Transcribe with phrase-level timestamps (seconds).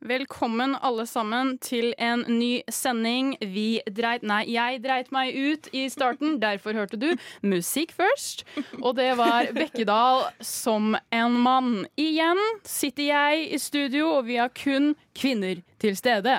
[0.00, 3.34] Velkommen alle sammen til en ny sending.
[3.44, 7.10] Vi dreit Nei, jeg dreit meg ut i starten, derfor hørte du
[7.44, 8.46] musikk først.
[8.80, 11.84] Og det var Bekkedal som en mann.
[12.00, 16.38] Igjen sitter jeg i studio, og vi har kun kvinner til stede.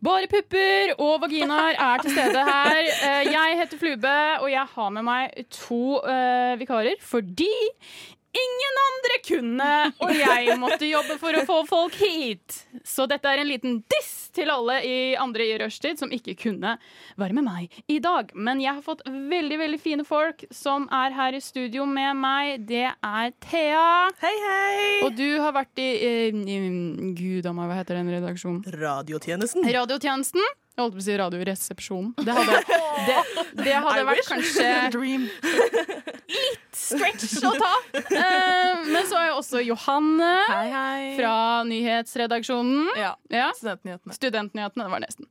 [0.00, 2.78] Bare pupper og vaginaer er til stede her.
[2.86, 7.50] Eh, Jeg heter Flube, og jeg har med meg to uh, vikarer fordi
[8.36, 9.70] ingen andre kunne,
[10.04, 12.60] og jeg måtte jobbe for å få folk hit.
[12.86, 16.76] Så dette er en liten diss til alle i andre i rushtid som ikke kunne
[17.20, 18.30] være med meg i dag.
[18.34, 22.66] Men jeg har fått veldig veldig fine folk som er her i studio med meg.
[22.70, 23.90] Det er Thea.
[24.22, 24.88] Hei, hei!
[25.06, 26.14] Og du har vært i, i,
[26.54, 28.62] i Gud a meg, hva heter den redaksjonen?
[28.80, 29.66] Radiotjenesten.
[29.74, 30.50] Radiotjenesten.
[30.76, 32.12] Jeg holdt på å si Radioresepsjonen.
[32.24, 32.58] Det hadde,
[33.08, 33.16] det,
[33.66, 35.24] det hadde vært kanskje Dream.
[36.72, 37.70] stretch å ta.
[37.98, 41.08] Uh, men så har jeg også Johanne Hei, hei.
[41.18, 41.32] fra
[41.68, 42.92] nyhetsredaksjonen.
[42.96, 43.48] ja, Ja.
[43.58, 44.14] Studentnyhetene.
[44.16, 45.28] Studentnyhetene, det var nesten.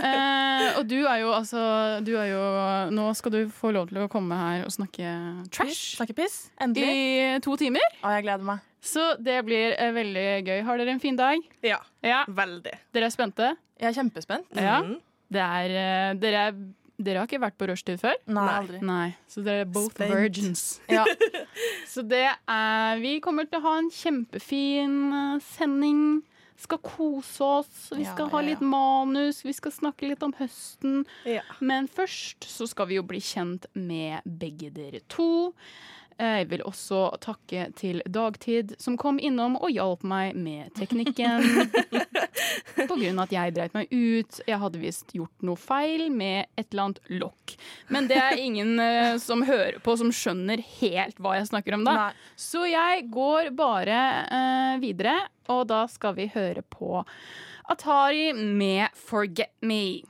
[0.00, 1.60] Eh, og du er jo altså
[2.04, 2.40] du er jo,
[2.96, 5.12] Nå skal du få lov til å komme her og snakke
[5.54, 6.48] trash Snakke piss.
[6.60, 6.90] Endelig.
[6.90, 7.84] i to timer.
[8.02, 8.64] Å, jeg gleder meg.
[8.80, 10.62] Så det blir eh, veldig gøy.
[10.64, 11.40] Har dere en fin dag?
[11.62, 12.24] Ja, Ja.
[12.28, 12.72] veldig.
[12.94, 13.56] Dere er spente?
[13.80, 14.46] Jeg er kjempespent.
[14.56, 14.80] Ja.
[14.82, 15.00] Mhm.
[15.30, 16.56] Det er, eh, dere, er,
[17.00, 18.16] dere har ikke vært på rushtid før?
[18.26, 18.56] Nei, Nei.
[18.60, 18.80] aldri.
[18.82, 20.10] Nei, så dere er both Spent.
[20.12, 20.64] virgins.
[20.88, 21.04] Ja.
[21.86, 26.22] Så det er Vi kommer til å ha en kjempefin eh, sending.
[26.60, 27.86] Skal kose oss.
[27.94, 28.50] Vi Ja, skal ha ja, ja.
[28.50, 29.42] litt manus.
[29.46, 31.06] Vi skal snakke litt om høsten.
[31.24, 31.40] Ja.
[31.60, 35.54] Men først så skal vi jo bli kjent med begge dere to.
[36.20, 41.46] Jeg vil også takke til Dagtid, som kom innom og hjalp meg med teknikken.
[42.90, 44.40] På grunn av at jeg dreit meg ut.
[44.44, 47.56] Jeg hadde visst gjort noe feil med et eller annet lokk.
[47.88, 51.86] Men det er ingen uh, som hører på, som skjønner helt hva jeg snakker om
[51.88, 51.96] da.
[51.96, 52.30] Nei.
[52.36, 55.16] Så jeg går bare uh, videre,
[55.50, 57.00] og da skal vi høre på
[57.70, 60.02] Atari med Forget Me.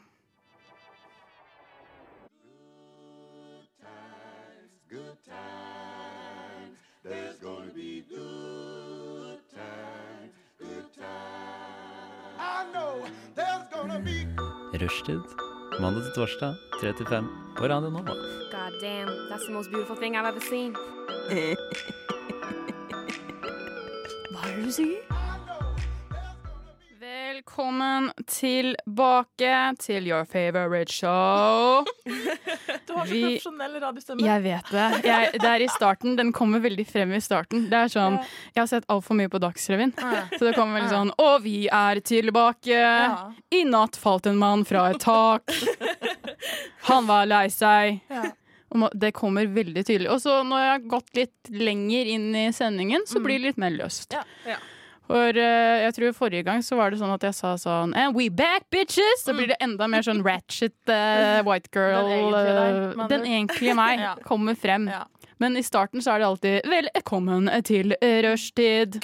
[14.80, 15.20] Rushtid
[15.80, 17.24] mandag til torsdag 3 til 5
[17.56, 18.12] på Radio Nova.
[18.52, 20.76] God damn, that's the most beautiful thing I've ever seen.
[24.32, 25.09] Hva er det du sier?
[27.40, 31.84] Velkommen tilbake til your favorite show.
[32.86, 34.24] Du har så Vi- profesjonell radiostemme.
[34.26, 34.88] Jeg vet det.
[35.06, 36.16] Jeg, det er i starten.
[36.18, 37.62] Den kommer veldig frem i starten.
[37.70, 38.18] Det er sånn,
[38.52, 39.94] Jeg har sett altfor mye på Dagsrevyen.
[40.34, 42.82] Så det kommer veldig sånn Og vi er tilbake.
[43.56, 45.48] I natt falt en mann fra et tak.
[46.90, 48.02] Han var lei seg.
[49.00, 50.10] Det kommer veldig tydelig.
[50.12, 53.64] Og så når jeg har gått litt lenger inn i sendingen, så blir det litt
[53.64, 54.12] mer løst.
[54.18, 54.26] Ja.
[54.44, 54.58] Ja.
[55.10, 58.14] For uh, jeg tror forrige gang så var det sånn at jeg sa sånn And
[58.14, 59.24] we back, bitches!
[59.24, 62.06] Så blir det enda mer sånn ratchet uh, white girl.
[62.06, 64.14] Den egentlige deg, eh, den egentlige meg Ja.
[64.26, 64.86] kommer frem.
[64.92, 65.04] Ja.
[65.42, 69.00] Men i starten så er det alltid velkommen til rushtid.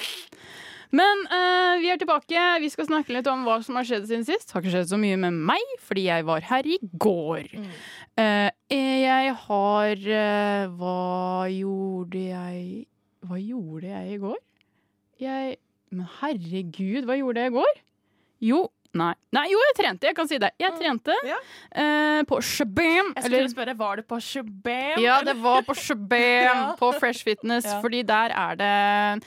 [0.95, 2.43] Men uh, vi er tilbake.
[2.63, 4.53] Vi skal snakke litt om hva som har skjedd siden sist.
[4.55, 7.49] Har ikke skjedd så mye med meg, fordi jeg var her i går.
[7.51, 7.69] Mm.
[8.15, 12.61] Uh, jeg har uh, Hva gjorde jeg
[13.27, 14.39] Hva gjorde jeg i går?
[15.21, 15.57] Jeg
[15.91, 17.77] Men herregud, hva gjorde jeg i går?
[18.47, 18.59] Jo,
[18.97, 19.13] nei.
[19.33, 20.07] Nei, jo, jeg trente.
[20.09, 20.51] Jeg kan si det.
[20.59, 21.37] Jeg trente Ja.
[21.71, 23.13] eh, på Shabam.
[23.15, 24.99] Jeg skulle spørre, var det på Shabam?
[25.01, 26.75] Ja, det var på Shabam, Ja.
[26.79, 27.79] på Fresh Fitness, Ja.
[27.81, 29.23] fordi der er det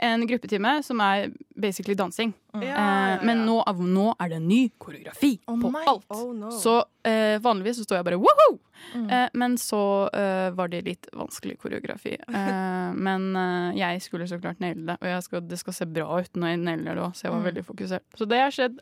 [0.00, 2.32] en gruppetime som er basically dansing.
[2.54, 3.18] Ja, ja, Eh, ja.
[3.22, 5.82] men nå, nå er det ny koreografi oh på my.
[5.86, 6.06] alt.
[6.10, 6.50] Oh, no.
[6.50, 8.58] Så eh, vanligvis så står jeg bare woho!
[8.94, 9.08] Mm.
[9.10, 9.80] Eh, men så
[10.14, 12.16] eh, var det litt vanskelig koreografi.
[12.28, 15.86] Eh, men eh, jeg skulle så klart naile det, og jeg skal, det skal se
[15.86, 17.48] bra ut når jeg nailer det òg, så jeg var Mm.
[17.50, 18.04] veldig fokusert.
[18.18, 18.78] Så det har skjedd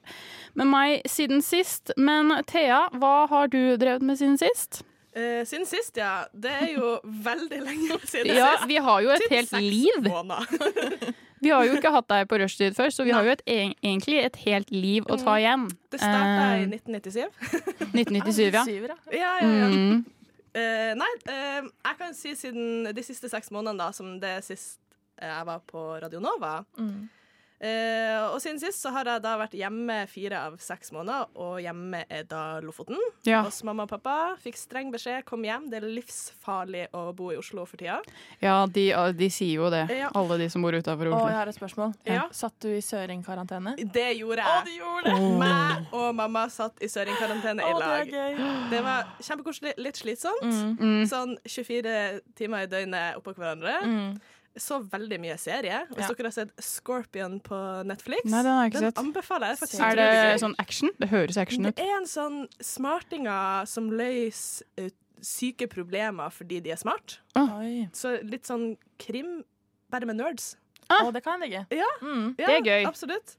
[0.55, 1.91] med meg siden sist.
[1.97, 4.83] Men Thea, hva har du drevet med siden sist?
[5.17, 6.25] Eh, siden sist, ja.
[6.33, 6.97] Det er jo
[7.31, 8.67] veldig lenge siden Ja, sist.
[8.69, 10.11] vi har jo et helt liv.
[11.45, 14.23] Vi har jo ikke hatt deg på rushtid før, så vi har jo et, egentlig
[14.25, 15.67] et helt liv å ta igjen.
[15.93, 17.29] Det starta i Eh, 1997.
[17.93, 18.63] 1997, ja.
[19.13, 19.19] Ja.
[19.21, 19.69] Ja, ja.
[19.69, 20.01] Mm.
[20.57, 24.81] Uh, nei, uh, jeg kan si siden de siste seks månedene, da, som det sist
[25.21, 27.05] jeg var på Radio Nova, Mm.
[27.57, 31.57] Eh, og siden sist så har jeg da vært hjemme fire av seks måneder, og
[31.65, 32.99] hjemme er da Lofoten.
[33.25, 33.41] Ja.
[33.47, 34.17] Hos mamma og pappa.
[34.43, 35.71] Fikk streng beskjed, kom hjem.
[35.73, 37.99] Det er livsfarlig å bo i Oslo for tida.
[38.45, 38.87] Ja, de,
[39.17, 40.11] de sier jo det, Ja.
[40.15, 41.95] alle de som bor utafor Og jeg har et spørsmål.
[42.05, 42.27] Ja.
[42.37, 43.77] Satt du i søringkarantene?
[43.93, 44.65] Det gjorde Å, jeg.
[44.69, 45.33] du gjorde det!
[45.41, 48.47] Meg og mamma satt i søringkarantene Å, i det er gøy.
[48.71, 50.45] Det var kjempekoselig, litt slitsomt.
[50.45, 50.77] Mm.
[50.77, 51.03] Mm.
[51.09, 51.97] Sånn 24
[52.37, 53.79] timer i døgnet oppå hverandre.
[53.87, 54.17] Mm.
[54.57, 55.83] Så veldig mye serie.
[55.91, 56.15] Hvis Ja.
[56.15, 59.01] dere har sett Scorpion på Netflix, Nei, den har jeg ikke den sett.
[59.05, 59.59] anbefaler jeg.
[59.59, 60.91] faktisk Er det sånn action?
[60.99, 61.75] Det høres action ut.
[61.77, 67.19] Det er en sånn smartinger som løser eh, syke problemer fordi de er smart.
[67.37, 67.89] Oi.
[67.93, 69.43] Så litt sånn krim,
[69.91, 70.55] bare med nerds.
[70.91, 71.77] Å, det kan jeg ikke.
[71.81, 71.89] Ja.
[72.01, 72.35] Mm.
[72.39, 72.87] Ja, Det er gøy.
[72.87, 73.37] Absolutt.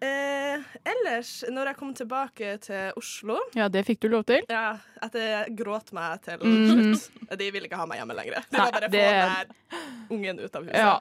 [0.00, 4.44] Eh, ellers, når jeg kom tilbake til Oslo Ja, det fikk du lov til.
[4.48, 6.94] ja, Etter jeg gråt meg til Mhm.
[6.94, 8.34] slutt De ville ikke ha meg hjemme lenger.
[8.48, 10.76] Det Nei, var bare det- få den ungen ut av huset.
[10.76, 10.98] Ja.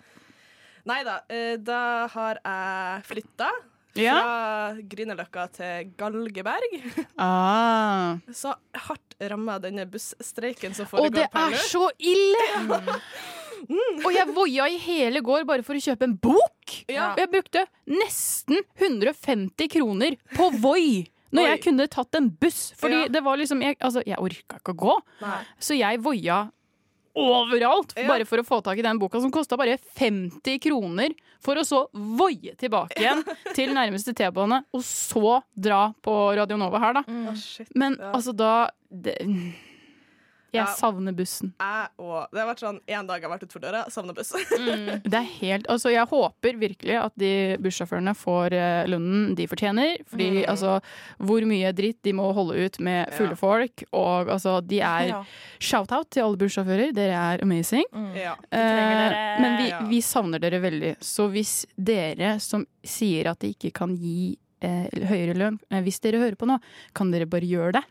[0.85, 1.19] Nei da.
[1.29, 3.49] Eh, da har jeg flytta
[3.95, 4.13] Ja.
[4.21, 7.05] fra Grünerløkka til Galgeberg.
[7.17, 8.17] Ah.
[8.31, 13.01] Så hardt ramma denne busstreiken som foregår det Å, det er så ille!
[14.05, 16.53] Og jeg voia i hele går bare for å kjøpe en bok.
[16.87, 17.11] Ja.
[17.13, 21.07] Og jeg brukte nesten 150 kroner på Voi.
[21.31, 21.49] Når Oi.
[21.51, 22.71] jeg kunne tatt en buss.
[22.79, 23.07] Fordi Ja.
[23.17, 25.41] det var liksom Jeg, altså, jeg orka ikke å gå, Nei.
[25.59, 26.45] så jeg voia
[27.17, 28.07] overalt Ja.
[28.07, 31.09] bare for å få tak i den boka, som kosta bare 50 kroner.
[31.41, 33.23] For å så voie tilbake igjen
[33.57, 37.03] til nærmeste T-bane, og så dra på Radio Nova her, da.
[37.35, 37.67] Shit.
[37.75, 39.17] Men altså, da det,
[40.53, 40.65] Jeg Ja.
[40.73, 41.53] savner bussen.
[41.59, 42.27] Jeg òg.
[42.31, 44.31] Det har vært sånn én dag jeg har vært utfor døra, savner buss.
[45.03, 49.97] Det er helt, altså Jeg håper virkelig at de bussjåførene får eh, lønnen de fortjener.
[50.07, 50.49] Fordi Mm.
[50.49, 50.81] altså,
[51.19, 53.35] hvor mye dritt de må holde ut med fulle Ja.
[53.35, 53.83] folk.
[53.94, 55.23] Og altså, de er Ja.
[55.59, 57.83] Shout-out til alle bussjåfører, dere er amazing.
[57.94, 58.15] Mm.
[58.15, 58.35] ja.
[58.51, 59.81] Eh, men vi, Ja.
[59.88, 60.95] vi savner dere veldig.
[61.03, 65.99] Så hvis dere som sier at de ikke kan gi eh, høyere lønn, eh, hvis
[66.01, 66.59] dere hører på nå,
[66.95, 67.83] kan dere bare gjøre det.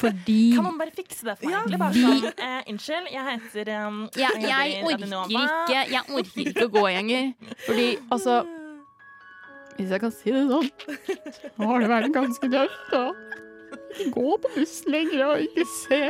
[0.00, 1.72] Fordi Kan man bare fikse det for meg?
[1.72, 1.78] Ja.
[1.80, 6.66] Bare sånn, eh, unnskyld, jeg heter um, Ja, jeg, jeg orker ikke Jeg orker ikke
[6.66, 7.30] å gå gjenger.
[7.66, 8.40] Fordi altså
[9.76, 10.72] Hvis jeg kan si det sånn,
[11.56, 13.46] så har det vært ganske tøft
[13.90, 16.00] ikke gå på bussen lenger og ikke se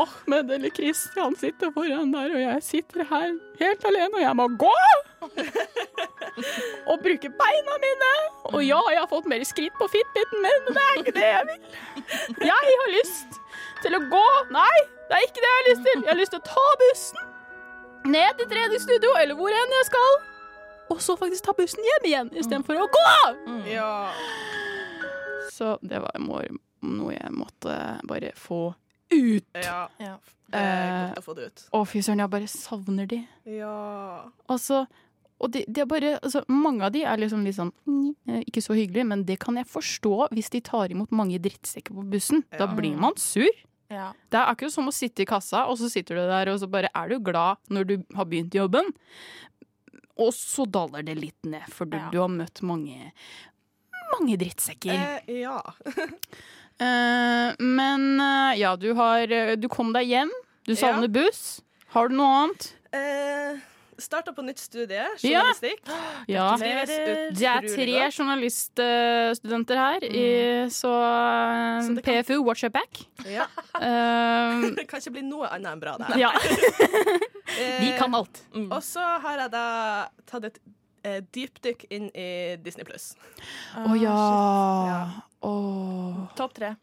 [0.00, 4.46] Ahmed eller Kristian sitte foran der, og jeg sitter her helt alene, og jeg må
[4.60, 4.74] gå!
[6.90, 8.10] Og bruke beina mine!
[8.52, 11.26] Og ja, jeg har fått mer skritt på fitbiten min, men det er ikke det
[11.26, 11.60] jeg vil.
[12.46, 13.40] Jeg har lyst
[13.82, 14.24] til å gå.
[14.54, 14.76] Nei,
[15.10, 16.00] det er ikke det jeg har lyst til.
[16.06, 17.26] Jeg har lyst til å ta bussen
[18.14, 20.12] ned til treningsstudio, eller hvor enn jeg skal.
[20.90, 23.06] Og så faktisk ta bussen hjem igjen, istedenfor å gå!
[23.70, 23.92] Ja.
[25.52, 26.40] Så det var må-
[26.82, 27.74] noe jeg måtte
[28.08, 28.74] bare få
[29.12, 29.46] ut.
[29.54, 29.88] ja.
[30.00, 30.16] Ja.
[30.50, 31.60] Det er Eh, godt å få det ut.
[31.78, 33.20] Å, fy søren, jeg bare savner de.
[33.46, 34.24] Ja.
[34.50, 34.80] Altså,
[35.38, 37.70] og de, de er bare, altså, mange av de er liksom litt sånn
[38.28, 41.94] eh, Ikke så hyggelig, men det kan jeg forstå hvis de tar imot mange drittsekker
[41.94, 42.42] på bussen.
[42.58, 43.46] Da blir man sur.
[43.90, 44.10] Ja.
[44.30, 46.66] Det er akkurat som å sitte i kassa, og så sitter du der, og så
[46.70, 48.90] bare er du glad når du har begynt jobben.
[50.20, 52.10] Og så daler det litt ned, for du, Ja.
[52.10, 53.12] du har møtt mange
[54.18, 55.22] mange drittsekker.
[55.28, 55.60] Eh, ja.
[56.80, 60.30] Eh, men uh, ja, du har eh, Du kom deg hjem.
[60.68, 61.60] Du savner buss.
[61.92, 62.70] Har du noe annet?
[62.94, 63.58] Uh,
[64.00, 65.82] Starta på nytt studie, journalistikk.
[66.30, 66.54] Ja.
[66.56, 66.70] Det
[67.44, 70.24] er tre journaliststudenter her, i,
[70.72, 70.92] så,
[71.84, 73.02] Så kan- PFU, watch your back.
[73.28, 73.44] Ja.
[73.76, 76.22] Uh, Det kan ikke bli noe annet enn bra, det her.
[76.22, 76.32] ja,
[77.82, 78.40] de kan alt.
[78.54, 78.70] Mm.
[78.72, 79.66] Og så har jeg da
[80.32, 80.60] tatt et
[81.04, 83.14] eh, dypdykk inn i Disney pluss.
[83.76, 84.14] Å ja.
[84.90, 85.00] Ja.
[85.46, 86.26] Oh.
[86.36, 86.74] Topp tre.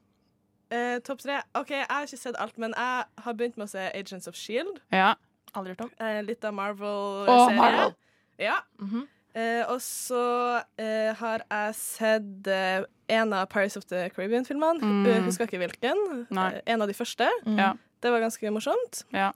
[0.70, 1.42] Eh, Topp tre.
[1.56, 4.36] OK, jeg har ikke sett alt, men jeg har begynt med å se Agents of
[4.36, 4.82] Shield.
[4.92, 5.14] Ja.
[5.56, 5.92] Aldri hørt om.
[6.04, 7.30] Eh, litt av Marvel-serien.
[7.30, 7.96] Oh, Marvel.
[8.42, 8.60] Ja.
[8.82, 9.06] Mhm.
[9.38, 12.82] Eh, og så eh, har jeg sett eh,
[13.14, 14.82] en av Paris of the Caribbean-filmene.
[14.82, 15.04] Mm.
[15.06, 16.00] Jeg husker ikke hvilken.
[16.34, 16.48] Nei.
[16.56, 17.28] Eh, en av de første.
[17.46, 17.60] Mm.
[17.62, 17.68] Ja.
[18.02, 19.04] Det var ganske morsomt.
[19.14, 19.30] Ja.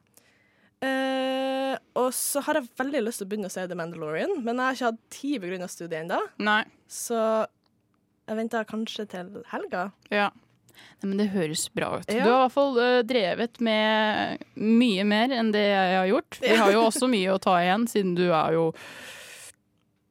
[0.82, 4.58] Eh, og så har jeg veldig lyst til å begynne å se The Mandalorian, men
[4.58, 5.68] jeg har ikke hatt tid pga.
[5.70, 6.22] studiet ennå.
[6.90, 7.20] Så
[8.30, 9.92] jeg venter kanskje til helga.
[10.14, 10.30] Ja.
[11.02, 12.10] Nei, men det høres bra ut.
[12.10, 12.26] Ja.
[12.26, 16.38] Du har i hvert fall uh, drevet med mye mer enn det jeg har gjort.
[16.42, 18.70] Vi har jo også mye å ta igjen, siden du er jo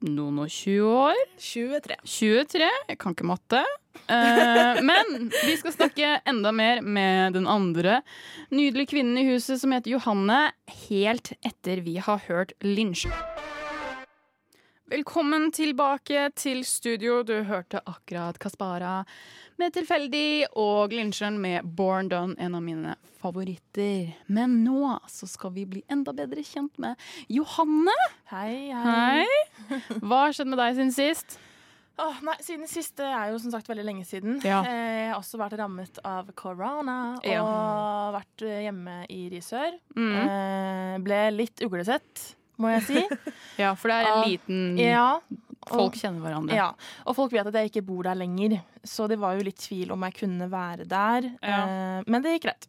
[0.06, 1.20] noen og 20 år.
[1.40, 1.96] 23.
[2.04, 2.70] 23.
[2.90, 3.62] Jeg kan ikke matte.
[4.06, 8.00] Eh, men vi skal snakke enda mer med den andre
[8.54, 10.50] nydelige kvinnen i huset som heter Johanne,
[10.88, 13.06] helt etter vi har hørt Lynch.
[14.90, 17.20] Velkommen tilbake til studio.
[17.22, 19.04] Du hørte akkurat Kaspara
[19.60, 24.10] med Tilfeldig og Glincheren med Born Done, en av mine favoritter.
[24.26, 26.98] Men nå så skal vi bli enda bedre kjent med
[27.30, 27.94] Johanne.
[28.32, 29.28] Hei, Hei.
[30.00, 31.38] Hva har skjedd med deg siden sist?
[32.00, 34.38] Oh, nei, siden sist det er jo som sagt veldig lenge siden.
[34.42, 34.62] Ja.
[34.64, 37.46] Eh, Jeg har også vært rammet av korona og Ja.
[38.16, 39.76] vært eh, hjemme i Risør.
[39.94, 40.14] Mm.
[40.24, 42.30] Eh, ble litt uglesett,
[42.62, 43.04] må jeg si.
[43.60, 45.06] Ja, for det er en liten ja,
[45.68, 46.56] Folk kjenner hverandre.
[46.56, 46.70] ja.
[47.04, 48.54] Og folk vet at jeg ikke bor der lenger,
[48.86, 51.26] så det var jo litt tvil om jeg kunne være der.
[51.44, 51.58] Ja.
[51.66, 52.68] Eh, Men det gikk greit.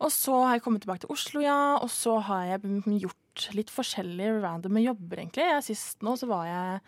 [0.00, 1.58] Og så har jeg kommet tilbake til Oslo, ja.
[1.84, 5.44] Og så har jeg gjort litt forskjellige random jobber, egentlig.
[5.52, 6.80] Jeg, sist nå så var jeg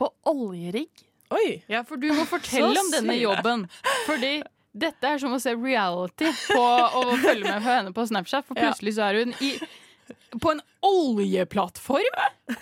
[0.00, 1.04] på oljerigg.
[1.34, 1.60] Oi!
[1.70, 3.66] Ja, for du må fortelle om denne jobben.
[4.06, 4.38] Fordi
[4.70, 8.46] dette er som å se reality på å følge med på henne på Snapchat.
[8.48, 9.52] For plutselig så er hun i,
[10.40, 12.20] på en oljeplattform.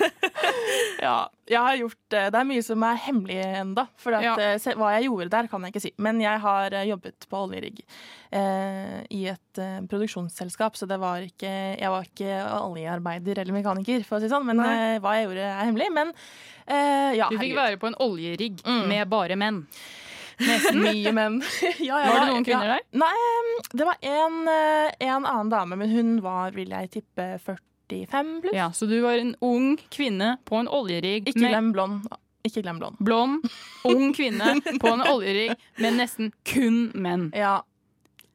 [1.00, 3.84] Ja, jeg har gjort eh, Det er mye som er hemmelig ennå.
[4.02, 4.32] For at, Ja.
[4.42, 5.92] eh, hva jeg gjorde der, kan jeg ikke si.
[6.02, 7.78] Men jeg har eh, jobbet på oljerigg
[8.34, 12.34] eh, i et eh, produksjonsselskap, så det var ikke Jeg var ikke
[12.66, 14.46] oljearbeider eller mekaniker, for å si det sånn.
[14.50, 15.88] Men eh, hva jeg gjorde, er hemmelig.
[15.94, 16.12] Men
[16.66, 17.62] eh, ja, Du fikk herregud.
[17.62, 18.84] være på en oljerigg Mm.
[18.90, 19.62] med bare menn.
[20.38, 21.40] Nesten mye menn.
[21.88, 22.84] ja, Var det noen kvinner der?
[23.02, 23.14] Nei,
[23.72, 28.54] det var en, eh, en annen dame, men hun var, vil jeg tippe, 45 pluss.
[28.56, 32.06] Ja, Så du var en ung kvinne på en oljerigg Ikke glem blond.
[32.46, 32.96] Ikke glem blond.
[33.02, 33.48] blond,
[33.84, 37.28] ung kvinne på en oljerigg med nesten kun menn.
[37.36, 37.58] Ja.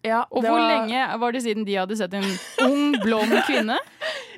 [0.06, 2.28] ja Og hvor var lenge var det siden de hadde sett en
[2.68, 3.80] ung, blond kvinne?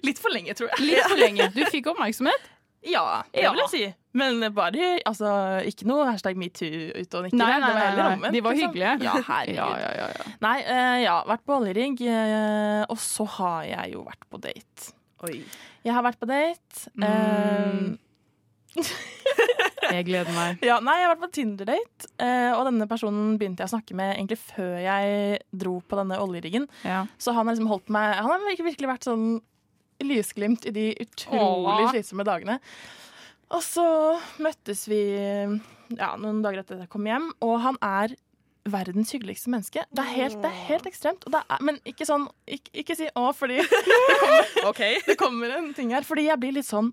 [0.05, 0.85] Litt for lenge, tror jeg.
[0.93, 1.49] Litt for lenge.
[1.55, 2.51] Du fikk oppmerksomhet.
[2.85, 3.51] Ja, det Ja.
[3.55, 3.85] vil jeg si.
[4.15, 5.29] Men bare altså,
[5.67, 8.31] ikke noe hashtag metoo ut og nikke Nei, nei, nei, nei.
[8.31, 8.71] De var liksom.
[8.71, 8.93] hyggelige.
[9.03, 9.59] Ja, herregud.
[9.59, 10.35] Ja, ja, ja, ja.
[10.45, 12.05] Nei, uh, ja, vært på oljerigg.
[12.07, 14.95] Uh, og så har jeg jo vært på date.
[15.27, 15.41] Oi.
[15.85, 16.87] Jeg har vært på date.
[16.95, 17.05] Mm.
[17.05, 18.01] Uh,
[19.95, 20.63] Jeg gleder meg.
[20.65, 23.95] ja, nei, jeg har vært på Tinder-date, eh, og denne personen begynte jeg å snakke
[23.97, 26.65] med egentlig før jeg dro på denne oljeriggen.
[26.83, 27.03] Ja.
[27.21, 29.27] Så han har liksom holdt meg Han har virkelig, virkelig vært sånn
[30.03, 31.91] lysglimt i de utrolig Åh.
[31.93, 32.57] slitsomme dagene.
[33.55, 33.85] Og så
[34.43, 35.01] møttes vi
[35.95, 38.15] ja, noen dager etter at jeg kom hjem, og han er
[38.65, 39.83] verdens hyggeligste menneske.
[39.93, 41.25] Det er helt, det er helt ekstremt.
[41.29, 43.59] Og det er, men ikke sånn Ikke, ikke si 'å', fordi
[44.69, 44.81] OK.
[45.05, 46.01] det kommer en ting her.
[46.07, 46.89] Fordi jeg blir litt sånn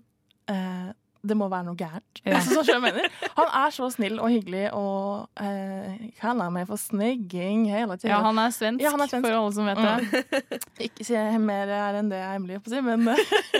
[0.53, 0.91] eh,
[1.25, 2.21] Det må være noe gærent.
[2.27, 2.35] Ja.
[2.37, 2.61] Altså.
[3.39, 8.11] Han er så snill og hyggelig og eh, kaller meg for snigging hele tiden.
[8.11, 9.25] ja, han er svensk, Ja, han er svensk.
[9.25, 10.61] for alle som vet det.
[10.91, 13.07] Ikke si mer er enn det jeg er hemmelig, men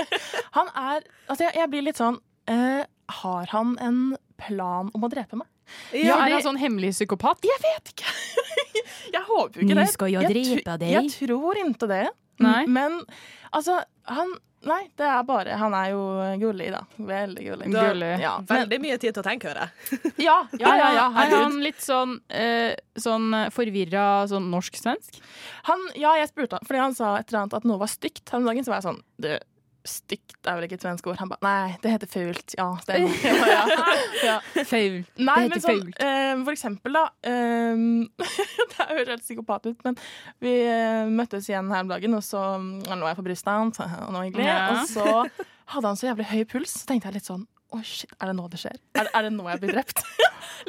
[0.57, 2.19] han er Altså, jeg, jeg blir litt sånn
[2.51, 3.99] eh, Har han en
[4.37, 5.47] plan om å drepe meg?
[5.95, 7.43] Ja, er han sånn hemmelig psykopat?
[7.47, 8.15] Jeg vet ikke.
[9.15, 9.85] jeg håper jo ikke det.
[9.87, 10.89] Nå skal jeg drepe deg.
[10.97, 12.05] Jeg tror ikke det.
[12.43, 12.63] Nei.
[12.67, 13.01] Men
[13.53, 14.33] altså, han
[14.63, 16.03] Nei, det er bare Han er jo
[16.39, 16.79] gullig, da.
[16.95, 17.65] Veldig gullig.
[17.73, 18.11] Da- Gullig.
[18.21, 20.13] Ja, Veldig mye tid til å tenke, hører jeg.
[20.27, 25.19] ja, ja, ja, ja, Er han litt sånn, eh, sånn forvirra sånn norsk-svensk?
[25.99, 28.39] Ja, jeg spurte han, fordi han sa et eller annet at noe var stygt her
[28.39, 28.63] om dagen.
[28.63, 29.29] Så var jeg sånn Du,
[29.87, 31.17] stygt er vel ikke et svensk ord?
[31.19, 32.55] Han ba Nei, det heter fult.
[32.57, 33.15] Ja, stemmer.
[33.53, 33.63] Ja.
[34.23, 34.35] Ja.
[34.65, 34.99] Faul.
[35.19, 36.03] Nei, Det heter sånn, fult.
[36.03, 37.87] eh, for eksempel, da ehm,
[38.73, 39.97] Det høres helt psykopat ut, men
[40.43, 43.79] vi eh, møttes igjen her om dagen, og så mm, lå jeg på brystet hans,
[43.83, 44.39] og.
[44.39, 44.59] Ja.
[44.73, 45.07] Og så
[45.73, 48.35] hadde han så jævlig høy puls, så tenkte jeg litt sånn Oi, shit, er det
[48.37, 48.75] nå det skjer?
[49.01, 50.03] Er, er det nå jeg blir drept?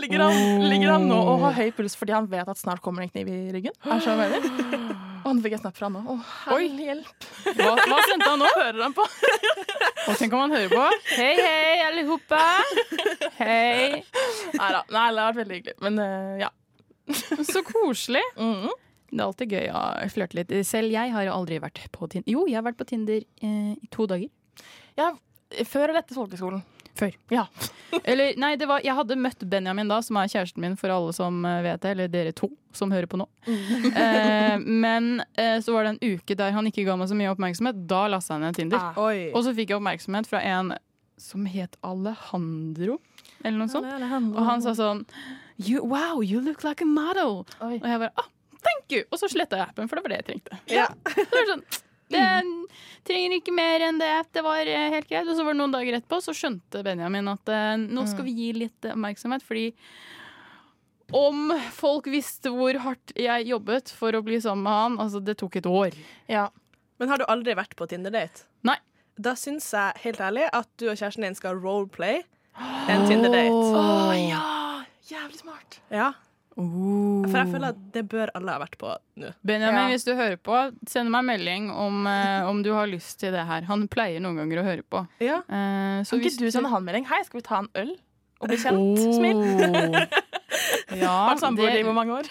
[0.00, 3.04] ligger, han, ligger han nå og har høy puls fordi han vet at snart kommer
[3.04, 3.76] en kniv i ryggen?
[3.84, 4.40] Er så mener?
[5.24, 6.02] Og nå fikk jeg snap fra han nå.
[6.14, 6.66] Å, Oi.
[6.84, 7.26] hjelp.
[7.56, 8.48] Hva, hva sendte han nå?
[8.60, 9.06] Hører han på?
[10.08, 10.84] Og tenk om han hører på.
[11.16, 12.40] Hei, hei, alle hoppa.
[13.38, 14.02] Hei.
[14.52, 14.82] Nei da.
[14.92, 15.76] Nei, det har vært veldig hyggelig.
[15.86, 16.50] Men uh, ja.
[17.44, 18.24] Så koselig.
[18.40, 18.72] Mhm.
[19.14, 20.52] Det er alltid gøy å flørte litt.
[20.66, 22.26] Selv jeg har aldri vært på Tinder.
[22.34, 24.26] Jo, jeg har vært på Tinder eh, i to dager.
[24.98, 25.12] ja.
[25.70, 26.64] Før eller etter folkeskolen?
[26.94, 27.14] Før.
[27.34, 27.46] Ja.
[28.04, 31.14] Eller, nei, det var, jeg hadde møtt Benjamin da, som er kjæresten min for alle
[31.16, 31.94] som eh, vet det.
[31.94, 33.26] Eller dere to som hører på nå.
[33.46, 37.32] eh, men eh, så var det en uke der han ikke ga meg så mye
[37.34, 37.82] oppmerksomhet.
[37.90, 38.78] Da lasta han ned Tinder.
[38.78, 38.98] Ah.
[39.34, 40.74] Og så fikk jeg oppmerksomhet fra en
[41.20, 42.98] som het Alejandro,
[43.44, 43.86] eller noe sånt.
[44.34, 45.04] Og han sa sånn
[45.62, 47.44] you, Wow, you look like a model.
[47.62, 47.76] Oi.
[47.78, 48.30] Og jeg bare ah,
[48.64, 49.04] thank you!
[49.10, 50.58] Og så sletta jeg appen, for det var det jeg trengte.
[50.72, 50.88] Ja.
[51.14, 51.62] Det var sånn,
[52.12, 52.24] det
[53.06, 54.12] trenger ikke mer enn det.
[54.34, 55.28] Det var eh, helt greit.
[55.28, 58.36] Og så var det noen dager etterpå, så skjønte Benjamin at eh, nå skal vi
[58.38, 59.70] gi litt oppmerksomhet, fordi
[61.14, 65.36] om folk visste hvor hardt jeg jobbet for å bli sammen med han Altså, det
[65.40, 65.96] tok et år.
[66.32, 66.48] Ja.
[66.98, 68.46] Men har du aldri vært på Tinder-date?
[68.66, 68.78] Nei.
[69.14, 72.24] Da syns jeg helt ærlig at du og kjæresten din skal roleplay
[72.90, 73.52] en Tinder-date.
[73.52, 74.42] Å ja!
[75.04, 75.78] Jævlig smart.
[75.92, 76.14] Ja.
[76.56, 79.32] For jeg føler at det bør alle ha vært på nå.
[79.44, 79.88] Benjamin, Ja.
[79.90, 83.44] hvis du hører på, send meg melding om, eh, om du har lyst til det
[83.46, 83.62] her.
[83.66, 85.02] Han pleier noen ganger å høre på.
[85.20, 85.38] Ja.
[85.48, 87.06] Eh, så Kan ikke du sende han melding?
[87.10, 87.96] Hei, skal vi ta en øl
[88.40, 88.98] og bli kjent?
[89.18, 89.42] Smil.
[90.94, 92.28] Ja, Vært samboer i hvor mange år?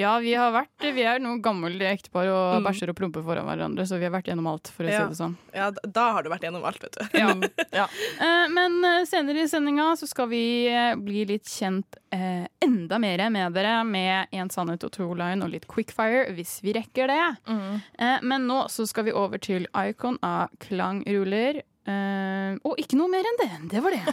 [0.00, 2.64] Ja, vi har vært Vi er noen gamle ektepar og Mm.
[2.66, 4.98] bæsjer og promper foran hverandre, så vi har vært gjennom alt, for å Ja.
[5.04, 5.36] si det sånn.
[5.54, 7.02] ja, da har du vært gjennom alt, vet du.
[7.18, 7.28] Ja.
[7.80, 7.86] Ja.
[8.20, 12.98] Eh, Men eh, senere i sendinga så skal vi eh, bli litt kjent eh, enda
[12.98, 17.06] mer med dere med En sannhet og to line og litt quickfire, hvis vi rekker
[17.06, 17.36] det.
[17.46, 17.80] Mm.
[17.98, 21.62] Eh, Men nå så skal vi over til Icon av klangruller.
[21.86, 23.50] Eh, og ikke noe mer enn det.
[23.70, 24.04] Det var det.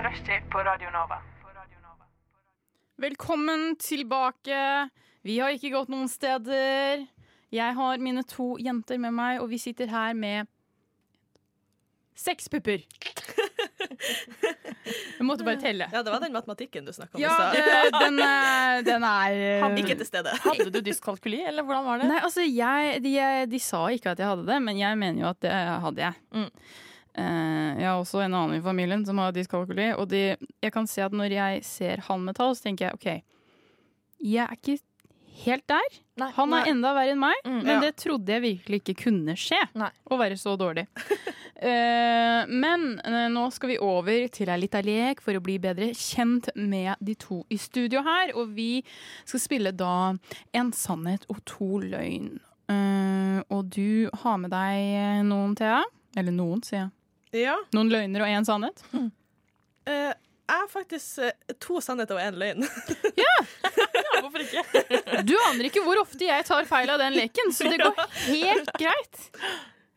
[0.00, 1.18] På Rushtid på Radio Nova.
[2.96, 4.88] Velkommen tilbake.
[5.22, 7.02] Vi har ikke gått noen steder.
[7.52, 10.48] Jeg har mine to jenter med meg, og vi sitter her med
[12.16, 12.86] seks pupper.
[15.20, 15.90] Jeg måtte bare telle.
[15.92, 18.00] Ja, det var den matematikken du snakka om Ja, i stad.
[18.00, 18.20] den,
[18.88, 20.32] den er eh, Ikke til stede.
[20.46, 22.08] Hadde du dyskalkuli, eller hvordan var det?
[22.08, 23.18] Nei, altså, jeg, de,
[23.52, 26.24] de sa ikke at jeg hadde det, men jeg mener jo at det hadde jeg.
[26.32, 26.48] Mm.
[27.18, 30.86] Eh, jeg har også en annen i familien som har dyskalkuli, og de, jeg kan
[30.90, 33.10] se at når jeg ser halvmetall, så tenker jeg OK,
[34.20, 34.78] jeg er ikke
[35.40, 35.94] helt der.
[36.20, 36.70] Nei, Han er nei.
[36.74, 37.80] enda verre enn meg, Mm, men ja.
[37.86, 39.60] det trodde jeg virkelig ikke kunne skje.
[39.80, 39.88] Nei.
[40.10, 40.84] Å være så dårlig.
[41.62, 45.90] uh, men uh, nå skal vi over til ei lita lek for å bli bedre
[45.96, 48.34] kjent med de to i studio her.
[48.36, 48.82] Og vi
[49.24, 50.12] skal spille da
[50.52, 52.34] En sannhet og to løgn.
[52.70, 55.80] Uh, og du har med deg noen, Thea.
[56.20, 56.90] Eller noen, sier jeg.
[57.36, 57.56] Ja.
[57.76, 58.82] Noen løgner og én sannhet.
[59.86, 60.12] eh,
[60.50, 62.66] jeg har faktisk eh, to sannheter og én løgn.
[63.20, 63.34] Ja,
[64.20, 64.64] Hvorfor ikke?
[65.28, 67.94] Du aner ikke hvor ofte jeg tar feil av den leken, så det går
[68.34, 69.20] helt greit.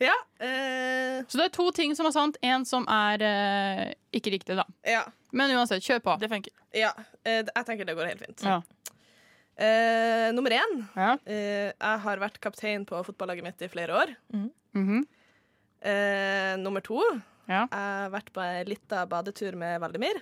[0.04, 0.14] ja.
[0.44, 1.24] Uh...
[1.28, 3.84] Så det er to ting som er sant, én som er uh,
[4.16, 4.68] ikke riktig, da.
[4.88, 5.04] ja.
[5.34, 6.16] Men uansett, kjør på.
[6.22, 6.54] Det funker.
[6.78, 6.94] ja.
[7.26, 8.46] Uh, jeg tenker det går helt fint.
[8.46, 8.62] Ja.
[9.54, 10.72] Eh, nummer én.
[10.98, 11.12] Ja.
[11.30, 14.14] Eh, jeg har vært kaptein på fotballaget mitt i flere år.
[14.34, 15.04] Mhm.
[15.84, 17.02] Eh, nummer to.
[17.50, 17.66] Ja.
[17.66, 20.22] Jeg har vært på ei lita badetur med Valdemir.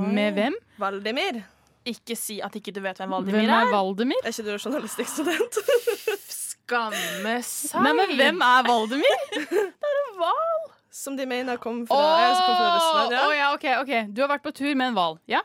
[0.00, 0.56] Med hvem?
[0.80, 1.42] Valdemir.
[1.84, 3.72] Ikke si at ikke du vet hvem Hvem Valdimir er er.
[3.72, 4.22] Valdemir?
[4.24, 5.58] Er ikke du journalistikkstudent?
[6.42, 7.82] Skamme seg.
[7.84, 9.26] Nei, men hvem er Valdemir?
[10.92, 13.14] Som de mener kom fra, de mener kom fra Russland.
[13.16, 13.22] Ja.
[13.26, 13.92] Oh, ja, ok, ok.
[14.12, 15.16] Du har vært på tur med en hval.
[15.28, 15.40] Ja?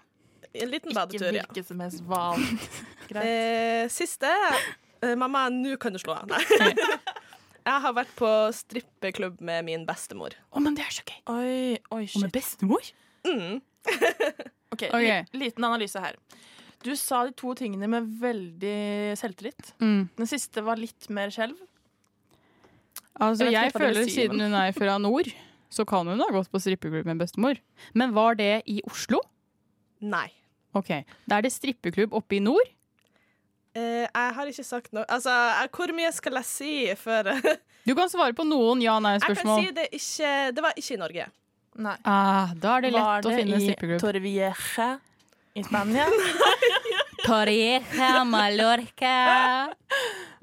[0.54, 1.46] En liten badetur, ja.
[1.48, 2.44] hvilket som helst hval.
[3.10, 3.24] Greit.
[3.24, 4.32] Eh, siste.
[5.02, 6.30] Eh, mamma, nå kan du slå av.
[6.32, 6.76] Nei.
[7.67, 10.36] Jeg har vært på strippeklubb med min bestemor.
[10.56, 11.17] Å, men det er så gøy.
[11.34, 12.93] Oi, oi, Og med bestemor?
[13.27, 13.58] Mm.
[14.67, 15.23] Ok, okay.
[15.32, 16.17] Liten analyse her.
[16.84, 19.71] Du sa de to tingene med veldig selvtillit.
[19.80, 20.10] Mm.
[20.19, 21.56] Den siste var litt mer skjelv.
[23.17, 25.32] Altså, Jeg jeg føler si, siden hun er fra nord,
[25.73, 27.58] så kan hun ha gått på strippeklubb med bestemor.
[27.97, 29.23] Men var det i Oslo?
[30.03, 30.27] Nei.
[30.77, 30.91] Ok,
[31.25, 32.75] Da er det strippeklubb oppe i nord?
[33.75, 37.34] Eh, jeg har ikke sagt noe Altså, uh, hvor mye skal jeg si før
[37.88, 39.60] Du kan svare på noen ja-nei-spørsmål.
[39.62, 41.27] Jeg kan si det ikke Det var ikke i Norge.
[41.77, 41.97] Nei.
[42.10, 44.01] Ah, da er det Var lett å det finne en i strippeklubb.
[44.01, 44.49] Torrevieja
[45.58, 46.08] i Spania?
[47.27, 49.13] Torrevieja, Mallorca.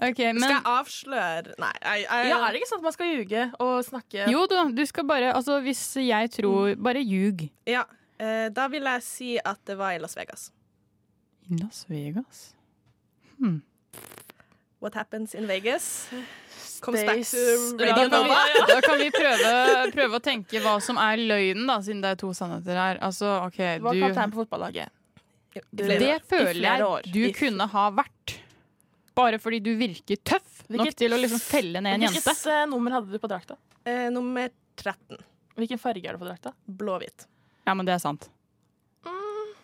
[0.05, 1.75] Ok, Skal jeg avsløre Nei.
[1.81, 4.65] Jeg, jeg, Ja, er det ikke sånn at man skal ljuge og snakke jo da,
[4.75, 7.47] du skal bare Altså, hvis jeg tror Bare ljug.
[7.71, 7.85] Ja,
[8.15, 10.51] Uh, da vil jeg si at det var i Las Vegas.
[11.51, 12.53] I Las Vegas?
[14.81, 16.09] What happens in Vegas?
[16.85, 18.41] Comes back to Da Radio kan vi, Nova.
[18.69, 19.53] da kan vi prøve,
[19.95, 22.99] prøve å tenke hva som er løgnen, da, siden det er to sannheter her.
[23.01, 24.93] Altså, OK, Du var kaptein på fotballaget.
[25.71, 28.35] Det føler jeg du kunne ha vært.
[29.15, 32.21] Bare fordi du virker tøff nok Hvilket- til å liksom felle ned en jente.
[32.21, 33.57] Hvilket eh, nummer hadde du på drakta?
[33.87, 35.21] Eh, nummer 13.
[35.57, 36.53] Hvilken farge er det på drakta?
[36.67, 37.29] Blå-hvit.
[37.65, 38.29] Ja, men det er sant.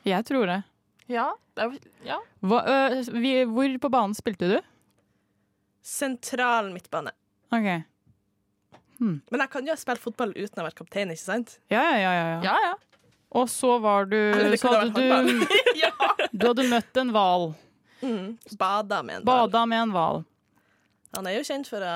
[0.07, 0.63] Jeg tror det.
[1.11, 1.73] Ja, er,
[2.07, 2.18] ja.
[2.46, 4.59] Hva, øh, vi, hvor på banen spilte du?
[5.83, 7.12] Sentral midtbane.
[7.51, 7.70] OK.
[9.01, 11.57] Men jeg kan jo ha spilt fotball uten å være kaptein, ikke sant?
[11.73, 12.12] Ja, ja, ja.
[12.12, 12.40] ja, ja.
[12.44, 12.75] ja, ja.
[13.40, 14.18] Og så var du
[14.59, 15.46] Så hadde du
[16.40, 17.53] Du hadde møtt en hval.
[18.03, 18.37] Mm.
[18.59, 19.46] Bada med en ball.
[19.49, 20.23] Bada med en hval.
[21.16, 21.94] Han er jo kjent for å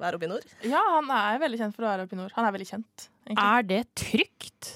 [0.00, 0.44] være oppe i nord?
[0.64, 2.32] Ja, han er veldig kjent for å være oppe i nord.
[2.36, 3.08] Han er veldig kjent.
[3.26, 3.46] egentlig.
[3.46, 4.70] Er det trygt?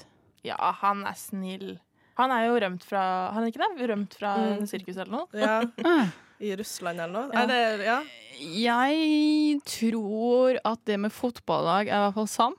[0.45, 1.71] Ja, han er snill.
[2.19, 3.89] Han er jo rømt fra Han er ikke det?
[3.91, 4.65] Rømt fra Mm.
[4.67, 5.27] sirkus eller noe?
[5.33, 6.07] Ja, Ah.
[6.41, 7.29] I Russland eller noe?
[7.33, 7.43] Ja.
[7.43, 7.47] Er
[7.77, 7.99] det, ja.
[8.41, 12.57] Jeg tror at det med fotballag er i hvert fall sant.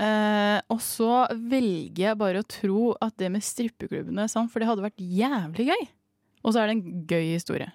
[0.00, 4.58] Eh, og så velger jeg bare å tro at det med strippeklubbene er sant, for
[4.62, 5.82] det hadde vært jævlig gøy.
[6.42, 7.68] Og så er det en gøy historie.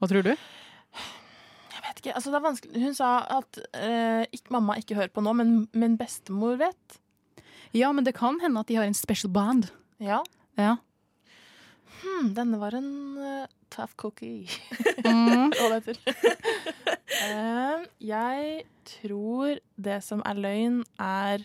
[0.00, 0.30] Hva tror du?
[0.32, 5.10] Jeg vet ikke, altså det er vanskelig Hun sa at eh, ikke, mamma ikke hører
[5.12, 6.98] på nå, men, men bestemor vet.
[7.74, 9.68] Ja, men det kan hende at de har en special band.
[10.02, 10.20] Ja.
[10.58, 10.76] Ja.
[12.02, 12.88] Hmm, denne var en
[13.18, 14.48] uh, tough cookie.
[15.02, 15.50] Mm.
[15.56, 15.96] Hva det heter.
[17.26, 21.42] Eh, jeg tror det som er løgn, er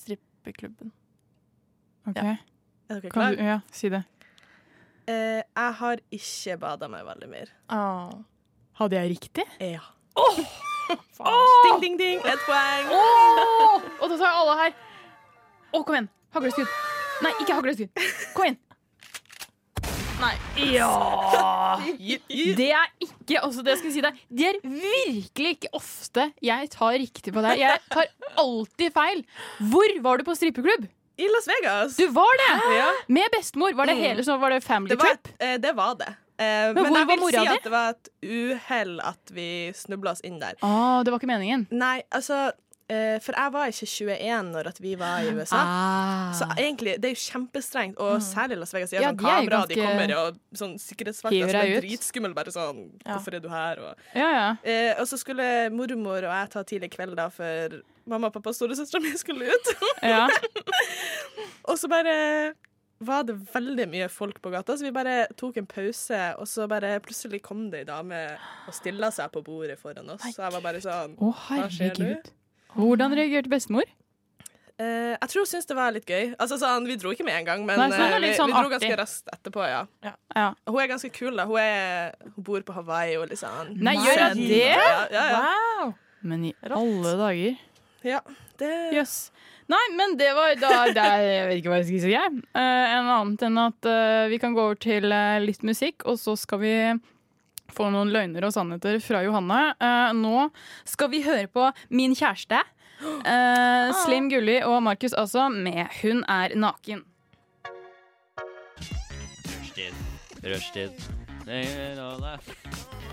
[0.00, 0.92] strippeklubben.
[2.08, 2.16] Ok.
[2.16, 2.36] Ja.
[2.88, 3.48] Er dere Kan klare?
[3.50, 4.02] ja, si det.
[5.10, 7.52] Uh, jeg har ikke bada meg veldig mer.
[7.74, 8.14] Åh.
[8.80, 9.46] Hadde jeg riktig?
[9.60, 9.84] Ja.
[11.18, 11.60] Faen.
[11.66, 12.24] Ding, ding, ding!
[12.32, 12.90] Ett poeng.
[12.96, 13.90] Åh!
[14.00, 14.74] Og da tar alle her.
[15.72, 16.10] Å, kom igjen.
[16.32, 16.72] Hagleskudd.
[17.22, 18.04] Nei, ikke hagleskudd.
[18.36, 18.58] Kom igjen.
[20.22, 20.32] Nei.
[20.70, 20.88] Ja!
[21.98, 26.94] Det er ikke altså det skal si deg, Det er virkelig ikke ofte jeg tar
[27.02, 27.58] riktig på deg.
[27.58, 28.06] Jeg tar
[28.38, 29.24] alltid feil.
[29.72, 30.86] Hvor var du på strippeklubb?
[31.22, 31.96] I Las Vegas.
[31.98, 32.52] Du var det!
[32.78, 32.86] Ja.
[33.12, 33.74] Med bestemor.
[33.76, 34.02] Var det Mm.
[34.06, 35.28] hele så var det family Det var, trip?
[35.40, 36.08] eh, det var det.
[36.38, 40.20] Eh, men hvor jeg vil si at det var et uhell at vi snubla oss
[40.24, 40.54] inn der.
[40.62, 41.66] Ah, det var ikke meningen.
[41.70, 42.52] Nei, altså
[42.88, 45.56] For jeg var ikke 21 når vi var i USA.
[45.56, 46.32] Ah.
[46.36, 48.90] Så egentlig, det er jo kjempestrengt, og særlig Las Vegas.
[48.90, 51.82] De har Ja, sånn de kamera, de ganske- kommer og sånn sikkerhetsvakter som er deg
[51.82, 52.34] dritskummel.
[52.34, 53.16] Bare sånn Ja.
[53.16, 53.78] Hvorfor er du her?
[53.80, 54.56] Og, Ja, ja.
[54.64, 58.54] eh, og så skulle mormor og jeg ta tidlig kveld, da, for mamma, pappa og
[58.56, 59.72] storesøstera mi skulle ut.
[60.02, 60.28] ja.
[61.68, 62.54] og så bare
[63.02, 66.68] var det veldig mye folk på gata, så vi bare tok en pause, og så
[66.70, 68.20] bare plutselig kom det ei dame
[68.68, 70.22] og stilla seg på bordet foran oss.
[70.22, 72.30] Så jeg var bare sånn Å, herregud.
[72.76, 73.88] Hvordan reagerte bestemor?
[74.80, 76.32] Uh, jeg tror hun syntes det var litt gøy.
[76.40, 78.56] Altså sånn, Vi dro ikke med en gang, men Nei, sånn eh, vi, sånn vi
[78.56, 79.66] dro ganske raskt etterpå.
[79.68, 79.82] ja.
[80.02, 80.14] Ja.
[80.34, 80.46] Ja.
[80.66, 81.36] Hun er ganske kul.
[81.36, 84.62] da Hun, er, hun bor på Hawaii og litt sånn Nei, gjør hun det?
[84.72, 85.42] Ja, ja, ja.
[85.44, 85.92] Wow!
[86.22, 86.78] Men i Rått.
[86.78, 87.62] alle dager.
[88.06, 88.20] ja
[88.62, 89.16] det Jøss.
[89.70, 92.12] Nei, men det var da det er, Jeg vet ikke hva jeg skal si.
[92.12, 92.42] Jeg.
[92.58, 95.06] Eh, en annet enn at uh, vi kan gå over til
[95.44, 96.74] litt musikk, og så skal vi
[97.74, 99.60] få noen løgner og sannheter fra Johanne.
[99.80, 100.48] Uh, nå
[100.88, 102.60] skal vi høre på Min kjæreste.
[103.02, 107.02] Uh, Slim Gulli og Markus altså med Hun er naken.
[109.58, 109.94] Rushtid.
[110.44, 110.92] Rushtid.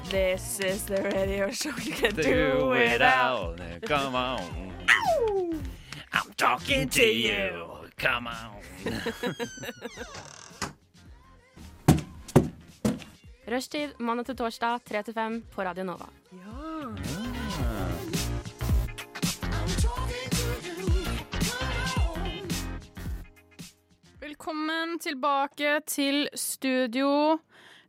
[0.10, 3.60] This is the radio show you can do Do it without.
[3.60, 3.82] out.
[3.84, 4.74] Come on.
[6.13, 7.65] I'm talking to you.
[7.98, 8.62] Come on.
[13.50, 16.06] Rushtid mandag til torsdag 3 til 5 på Radio Nova.
[24.22, 27.40] Velkommen tilbake til studio.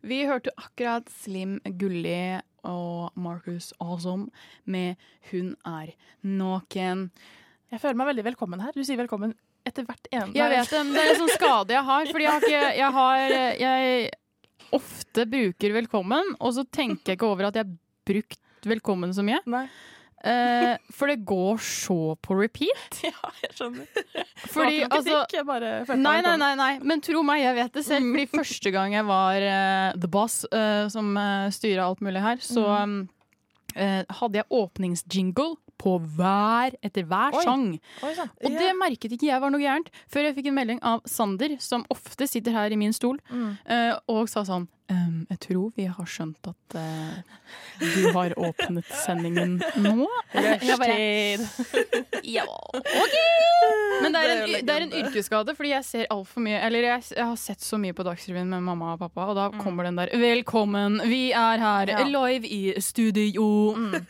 [0.00, 4.30] Vi hørte akkurat Slim Gulli og Marcus Awesome
[4.64, 4.94] med
[5.30, 5.92] 'Hun er
[6.24, 7.10] naken'.
[7.70, 8.72] Jeg føler meg veldig velkommen her.
[8.72, 9.34] Du sier velkommen
[9.66, 12.06] etter hvert eneste Jeg vet det, men det er en sånn skade jeg har.
[12.06, 13.16] Fordi jeg har ikke Jeg har
[13.60, 14.10] Jeg
[14.76, 17.74] ofte bruker 'velkommen', og så tenker jeg ikke over at jeg har
[18.06, 19.40] brukt 'velkommen' så mye.
[19.46, 19.68] Nei.
[20.20, 22.98] Eh, for det går så på repeat.
[23.08, 23.86] Ja, jeg skjønner.
[24.54, 28.10] Fordi altså Nei, nei, nei, nei, men tro meg, jeg vet det selv.
[28.12, 32.42] Fordi første gang jeg var uh, the boss, uh, som uh, styra alt mulig her,
[32.44, 33.00] så um,
[33.74, 37.44] eh, hadde jeg åpningsjingle på hver, etter hver Oi.
[37.46, 37.64] sang.
[38.04, 38.26] Oi, ja.
[38.44, 41.56] Og det merket ikke jeg var noe gærent, før jeg fikk en melding av Sander,
[41.64, 43.56] som ofte sitter her i min stol, Mm.
[43.66, 47.20] eh, og sa sånn «Ehm, Jeg tror vi har skjønt at uh,
[47.78, 50.06] du har åpnet sendingen nå.
[50.34, 51.44] Rushtid.
[52.36, 53.14] ja, OK!
[54.02, 57.02] Men det er, en, det er en yrkesskade, fordi jeg ser altfor mye Eller jeg,
[57.16, 59.96] jeg har sett så mye på Dagsrevyen med mamma og pappa, og da kommer den
[60.00, 62.02] der 'Velkommen, vi er her Ja.
[62.04, 64.04] live i studio'.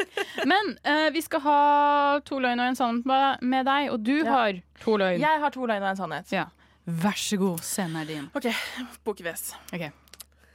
[0.46, 4.30] Men uh, vi skal ha to løgn og en sannhet med- deg, og du Ja.
[4.30, 5.20] har to løgn.
[5.20, 6.32] Jeg har to løgn og en sannhet.
[6.32, 6.44] Ja.
[6.86, 8.30] Vær så god, scenen er din.
[8.34, 8.46] OK,
[9.04, 9.52] bokves.
[9.74, 9.90] Ok.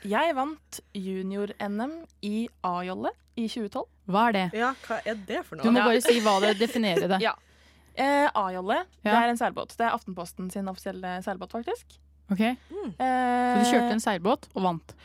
[0.10, 3.86] Jeg vant junior-NM i A-jolle i 2012.
[4.12, 4.46] Hva er det?
[4.60, 5.66] Ja, hva er det for noe?
[5.66, 7.22] Du må bare si hva det definerer det.
[7.26, 7.34] Ja.
[7.96, 9.76] Eh, A-jolle det er en seilbåt.
[9.80, 12.00] Det er Aftenposten sin offisielle seilbåt, faktisk.
[12.32, 12.58] Ok, Eh,
[13.00, 14.96] Så du kjørte en seilbåt og vant?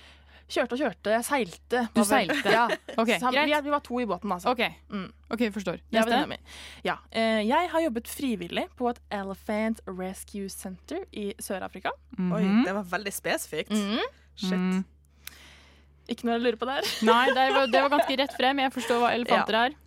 [0.50, 1.12] Kjørte og kjørte.
[1.14, 1.80] Jeg seilte.
[1.94, 2.50] Du seilte?
[2.50, 2.64] Ja.
[2.98, 3.62] Ok, Sam- vi, greit.
[3.64, 4.50] vi var to i båten, altså.
[4.50, 5.12] OK, Mm.
[5.30, 5.78] okay forstår.
[5.94, 6.38] Jeg, Neste.
[6.84, 6.96] ja.
[7.12, 11.92] eh, jeg har jobbet frivillig på et Elephant Rescue Center i Sør-Afrika.
[12.18, 12.64] Oi, Mhm.
[12.66, 13.70] det var veldig spesifikt.
[13.70, 14.00] Mm.
[14.40, 14.56] Shit.
[14.56, 14.82] Mm.
[16.10, 16.90] Ikke noe jeg lurer på der.
[17.10, 18.62] Nei, det var, det var ganske rett frem.
[18.64, 19.78] Jeg forstår hva elefanter er.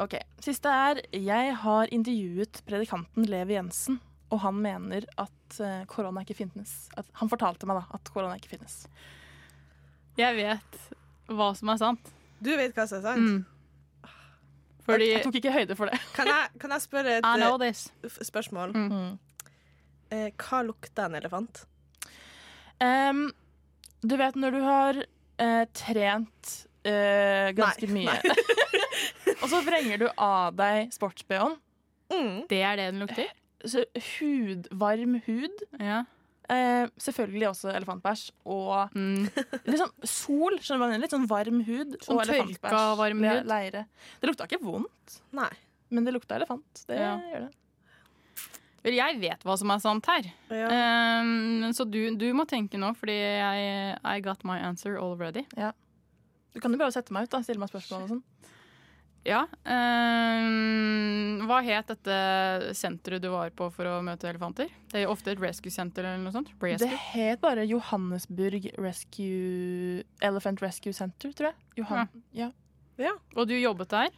[0.00, 3.98] Ok, Siste er Jeg har intervjuet predikanten Levi Jensen,
[4.30, 6.74] og han mener at eh, korona ikke finnes.
[6.96, 8.84] At, han fortalte meg da at korona ikke finnes.
[10.20, 10.78] Jeg vet
[11.30, 12.12] hva som er sant.
[12.40, 13.26] Du vet hva som er sant?
[13.26, 14.10] Mm.
[14.86, 15.98] Fordi Jeg tok ikke høyde for det.
[16.16, 17.90] Kan, jeg, kan jeg spørre et I know eh, this.
[18.26, 18.72] spørsmål?
[18.74, 19.18] Mm.
[20.10, 21.64] Eh, hva lukter en elefant?
[22.80, 23.28] Em,
[24.02, 25.00] du vet når du har
[25.38, 26.52] eh, trent
[26.84, 28.36] eh, ganske Nei, mye,
[29.42, 31.58] og så vrenger du av deg sports-BH-en,
[32.10, 32.40] Mm.
[32.50, 33.28] Det er det den lukter?
[33.70, 33.84] så
[34.18, 36.00] hud, varm hud Ja.
[36.50, 38.24] eh, Selvfølgelig også elefantbæsj.
[38.50, 39.28] Og Mm.
[39.70, 40.56] liksom sol.
[40.58, 41.94] Litt sånn varm hud.
[42.02, 42.58] Sånn og elefantbæsj.
[42.64, 43.46] tørka, varm hud.
[43.46, 43.84] Leire.
[44.20, 45.52] Det lukta ikke vondt, Nei.
[45.90, 46.82] men det lukta elefant.
[46.88, 47.12] Det Ja.
[47.30, 47.54] gjør det.
[48.80, 50.30] Vel, jeg vet hva som er sant her.
[50.48, 50.68] Ja.
[51.20, 55.44] Um, så du, du må tenke nå, fordi jeg I got my answer already.
[56.54, 57.42] Du kan jo bare sette meg ut, da.
[57.44, 58.22] Stille meg spørsmål og sånn.
[59.28, 59.42] Ja.
[59.68, 64.70] Um, hva het dette senteret du var på for å møte elefanter?
[64.88, 66.48] Det er jo ofte et rescue center eller noe sånt.
[66.56, 67.00] Det Rescue.
[67.12, 71.60] het bare Johannesburg Rescue Elephant Rescue Center, tror jeg.
[71.82, 72.08] Johan
[73.00, 73.12] ja.
[73.36, 74.08] Og du jobbet der?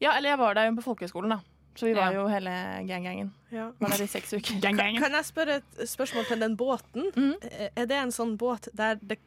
[0.00, 1.55] ja, eller jeg var der på folkehøyskolen, da.
[1.76, 2.20] Så vi var Ja.
[2.22, 2.50] jo hele
[2.88, 3.30] gang-gangen.
[3.52, 3.70] Ja.
[3.80, 4.60] Var der i seks uker.
[4.64, 4.96] Gang, gang.
[4.98, 7.10] Kan jeg spørre et spørsmål til den båten?
[7.14, 7.34] Mhm.
[7.42, 9.18] Eh, Er det en sånn båt der det,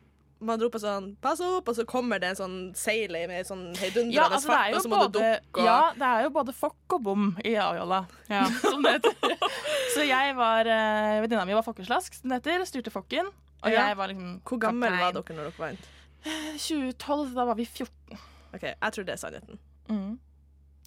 [0.42, 4.14] man roper sånn 'pass opp', og så kommer det en sånn seiler med sånn heidundrende
[4.16, 6.94] Ja, altså fart, og så må du dukke og ja, det er jo både fokk
[6.96, 8.46] og bom i Ajolla, Ja.
[8.46, 9.14] som det heter.
[9.96, 12.64] Så jeg var uh, Venninna mi var fokkeslask, som det heter.
[12.66, 13.28] Styrte fokken.
[13.64, 13.88] Og Ja.
[13.90, 15.80] jeg var liksom Hvor gammel var dere når dere vant?
[16.58, 18.18] 2012, da var vi 14.
[18.54, 19.60] OK, jeg tror det er sannheten.
[19.90, 20.20] Mm.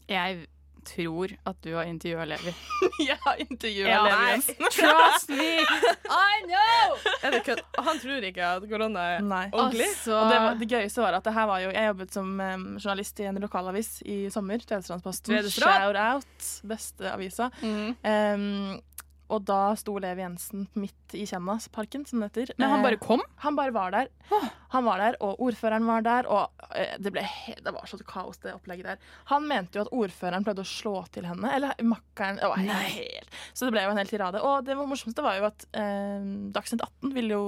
[0.09, 0.47] Jeg
[0.85, 2.53] tror at du har intervjua Levi.
[3.09, 4.29] Jeg har intervjua Ja, Levi.
[4.31, 4.55] Jensen.
[4.77, 5.51] Trust me!
[5.63, 6.97] I know!
[7.23, 7.63] Er det kødd?
[7.79, 9.45] Han tror ikke at korona er Nei.
[9.53, 9.89] ordentlig?
[9.93, 12.33] Altså, Og det, var, det gøyeste var at det her var jo Jeg jobbet som
[12.41, 14.59] um, journalist i en lokalavis i sommer.
[14.67, 15.33] Tvedestrandsposten.
[15.35, 15.83] Tvedestrand.
[15.83, 16.49] Shout out!
[16.75, 17.51] Beste avisa.
[17.63, 17.95] mm.
[18.03, 18.81] Em,
[19.33, 22.53] og da sto Levi Jensen midt i Kjennasparken, som det heter.
[22.61, 23.23] Men han Eh, bare kom?
[23.45, 24.09] han bare var der.
[24.73, 26.29] Han var der, og ordføreren var der.
[26.29, 27.25] Og eh, det, ble
[27.65, 28.99] det var så kaos, det opplegget der.
[29.33, 31.51] Han mente jo at ordføreren pleide å slå til henne.
[31.57, 32.41] Eller makkeren.
[32.41, 34.41] Det var helt, så det ble jo en hel tirade.
[34.45, 37.47] Og det morsomste var jo at eh, Dagsnytt 18 ville jo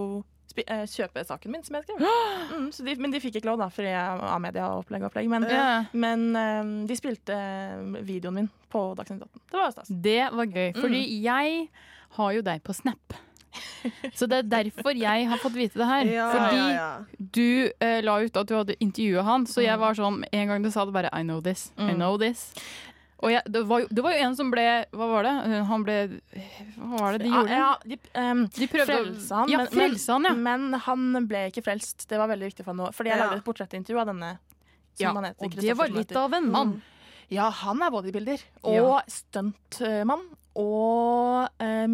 [0.51, 2.05] spi eh, kjøpe saken min, som jeg skrev.
[2.55, 5.03] Mm, så de, men de fikk ikke lov, da, fordi jeg av media og opplegg
[5.03, 5.29] og opplegg.
[5.33, 5.87] Men, yeah.
[5.97, 9.45] men uh, de spilte eh, videoen min på Dagsnytt 18.
[9.51, 9.91] Det var stas.
[10.09, 11.69] Det var gøy, fordi jeg
[12.19, 13.17] har jo deg på Snap.
[14.15, 16.09] Så det er derfor jeg har fått vite det her.
[16.19, 17.27] Ja, fordi ja, ja.
[17.39, 20.65] du eh, la ut at du hadde intervjua han, så jeg var sånn En gang
[20.65, 21.69] du sa det bare I know this.
[21.79, 22.01] I Mm.
[22.01, 22.49] know this.
[23.23, 25.33] Og jeg, det, var jo, det var jo en som ble Hva var det?
[25.69, 25.95] Han ble
[26.77, 27.51] Hva var det de gjorde?
[27.55, 30.33] Ja, ja, de, um, De prøvde frelse han, Ja, men, frelse han, ja.
[30.35, 32.09] men, men han ble ikke frelst.
[32.11, 32.91] Det var veldig viktig for han nå.
[32.97, 33.29] Fordi jeg Ja.
[33.31, 34.33] lagde et portrettintervju av denne.
[34.95, 36.75] Som Ja, han heter, og det var litt av en mann.
[37.33, 38.43] Ja, han er bodybuilder.
[38.63, 39.01] Og Ja.
[39.09, 40.27] stuntmann.
[40.55, 41.87] Og eh,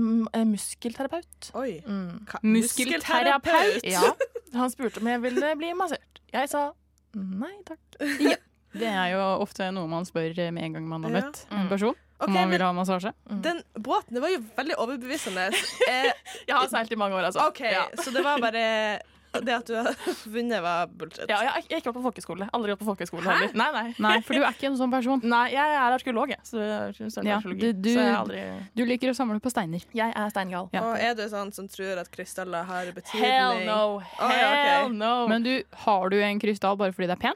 [0.44, 1.50] muskelterapeut.
[1.56, 1.80] Oi.
[1.86, 2.26] Mm.
[2.42, 3.80] Muskelterapeut?
[3.84, 4.12] Ja.
[4.52, 6.20] Han spurte om jeg ville bli massert.
[6.32, 6.72] Jeg sa
[7.14, 8.40] nei takk.
[8.72, 11.20] Det er jo ofte noe man spør med en gang man har Ja.
[11.22, 11.94] møtt en person.
[12.20, 13.12] Okay, om man vil ha massasje.
[13.26, 15.48] den båten det var jo veldig overbevisende.
[15.90, 16.12] Eh,
[16.46, 17.46] Jeg har seilt i mange år, altså.
[17.48, 17.86] OK, Ja.
[17.96, 19.00] så det var bare
[19.32, 19.94] Det at du har
[20.26, 21.28] vunnet, var bullshit.
[21.30, 22.48] Ja, jeg har ikke- jeg har ikke gått på folkeskole.
[22.52, 23.30] Aldri gått på folkeskole Hæ?
[23.38, 23.54] heller.
[23.54, 23.94] Nei, nei.
[23.98, 25.20] Nei, for du er ikke en sånn person.
[25.22, 26.40] Nei, jeg er arkeolog, jeg.
[26.42, 28.66] Så Ja, du- du- så jeg, er aldri...
[28.74, 29.80] Du liker å samle på steiner.
[29.94, 30.68] jeg er steingal.
[30.74, 30.82] Ja.
[30.82, 33.22] Og er du sånn som tror at krystaller har betydning?
[33.22, 34.02] Hell no!
[34.18, 34.92] Å, ja, okay.
[34.98, 35.28] No!
[35.28, 37.34] Men du, har du en krystall bare fordi det er pen?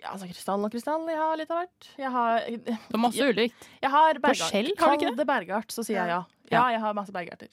[0.00, 1.90] Altså, krystall og krystall, jeg har litt av hvert.
[1.98, 3.68] Jeg har, Det er masse ulikt.
[3.82, 4.40] jeg har bergart.
[4.44, 6.22] Forskjell, har Kall det bergart, så sier jeg ja.
[6.50, 6.58] Ja.
[6.58, 7.48] Ja, jeg har masse bergarter.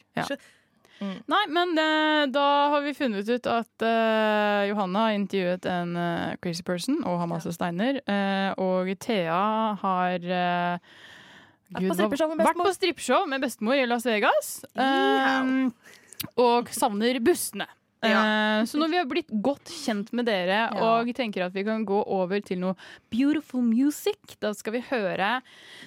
[1.00, 6.34] Nei, men uh, da har vi funnet ut at uh, Johanna har intervjuet en uh,
[6.44, 8.02] crazy person og har masse steiner.
[8.04, 10.92] eh, og Thea har eh,
[11.70, 14.66] Vært på Gud, strippeshow med med bestemor i Las Vegas.
[14.76, 15.44] Ja.
[15.46, 15.70] eh,
[16.36, 17.68] og savner bussene.
[18.02, 21.84] Eh, så når vi har blitt godt kjent med dere og tenker at vi kan
[21.88, 22.78] gå over til noe
[23.12, 25.42] beautiful music, da skal vi høre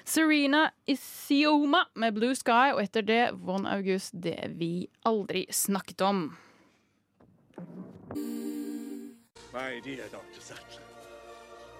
[0.04, 6.26] Serena Isioma med Blue Sky, og etter det Von August, det vi aldri snakket om.
[9.52, 10.40] My dear Dr.
[10.40, 10.84] Sattler,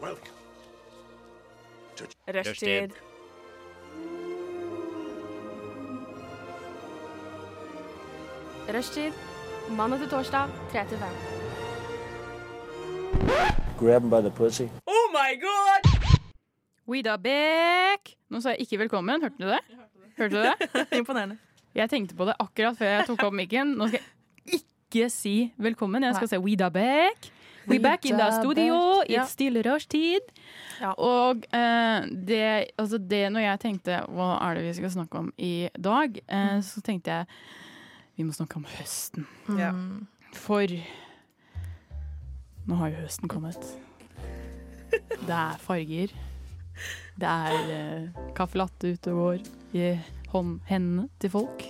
[0.01, 0.41] welcome.
[2.27, 2.97] Rushtid.
[8.69, 9.13] Rushtid.
[9.71, 11.07] Mandag til torsdag, 3 til 5.
[13.79, 14.63] Grab him by the pussy.
[14.87, 15.83] Oh my god!
[16.89, 18.15] Wida Beck.
[18.31, 19.23] Nå sa jeg ikke velkommen.
[19.23, 19.59] Hørte du det?
[20.19, 20.55] Hørte du det?
[20.99, 21.37] Imponerende.
[21.75, 23.75] Jeg tenkte på det akkurat før jeg tok opp mikken.
[23.79, 26.03] Nå skal jeg ikke si velkommen.
[26.05, 27.31] Jeg skal si Wida Beck.
[27.69, 28.75] We back in the studio.
[29.07, 30.21] It's still rushtid.
[30.81, 30.91] Ja.
[30.99, 35.33] Og uh, det, altså det Når jeg tenkte hva er det vi skal snakke om
[35.39, 36.63] i dag, eh, Mm.
[36.63, 37.27] så tenkte jeg
[38.17, 39.27] vi må snakke om høsten.
[39.59, 39.73] Ja.
[40.37, 40.69] For
[42.69, 43.59] nå har jo høsten kommet.
[44.93, 46.13] Det er farger.
[47.19, 49.49] Det er uh, caffè latte ute og går
[49.79, 49.89] i
[50.33, 51.65] hånd, hendene til folk.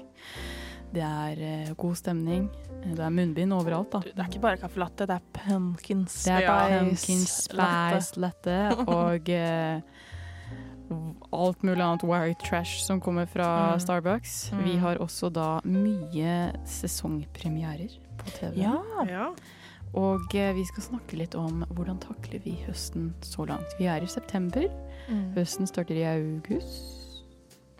[0.93, 2.51] Det er uh, god stemning.
[2.83, 4.01] Det er munnbind overalt, da.
[4.05, 8.57] Det er ikke bare caffè latte, det er pumpkins Det er spice pumpkin spice latte
[8.99, 10.02] og eh,
[11.33, 13.81] alt mulig annet white trash som kommer fra Mm.
[13.81, 14.53] Starbucks.
[14.53, 14.65] Mm.
[14.65, 18.57] Vi har også da mye sesongpremierer på TV.
[18.63, 18.77] Ja.
[19.09, 19.29] Ja.
[19.95, 23.75] Og eh, vi skal snakke litt om hvordan takler vi høsten så langt.
[23.79, 24.65] Vi er i september.
[25.09, 25.33] Mm.
[25.37, 27.02] Høsten starter i august.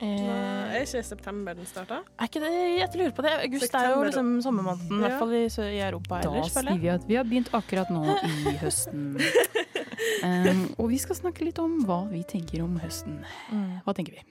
[0.03, 2.01] Eh, er ikke september den starta?
[2.19, 3.35] er ikke det, jeg lurer på det.
[3.45, 6.81] August er jo liksom sommermåneden, i hvert fall i, i Europa Da ellers, Da sier
[6.83, 9.05] vi at vi har begynt akkurat nå i høsten.
[10.27, 13.21] Um, og vi skal snakke litt om hva vi tenker om høsten.
[13.55, 13.79] Mm.
[13.87, 14.27] Hva tenker vi?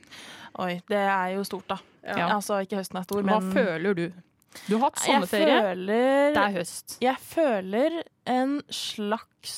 [0.60, 1.80] Oi, det er jo stort, da.
[2.04, 2.28] Ja.
[2.36, 4.06] Altså, ikke høsten er stor, Hva føler du?
[4.68, 5.60] Du har hatt sommerferie.
[5.64, 6.98] føler Det er høst.
[7.00, 9.54] Jeg føler en slags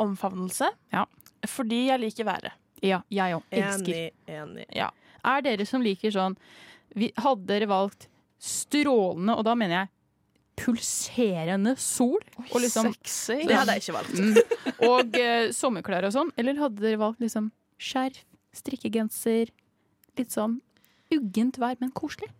[0.00, 0.72] omfavnelse.
[0.94, 1.04] Ja.
[1.44, 2.56] Fordi jeg liker været.
[2.84, 3.44] Ja, jeg òg.
[3.50, 3.92] Elsker.
[3.92, 4.66] Enig, enig.
[4.76, 4.90] Ja.
[5.26, 6.36] Er dere som liker sånn
[6.96, 8.08] vi, Hadde dere valgt
[8.42, 9.92] strålende, og da mener jeg
[10.56, 13.42] pulserende sol, og liksom Sexy.
[13.44, 14.16] Det hadde jeg ikke valgt.
[14.16, 18.22] mm, og eh, sommerklær og sånn, eller hadde dere valgt liksom skjerf,
[18.56, 19.52] strikkegenser,
[20.16, 20.60] litt sånn
[21.12, 22.30] uggent vær, men koselig?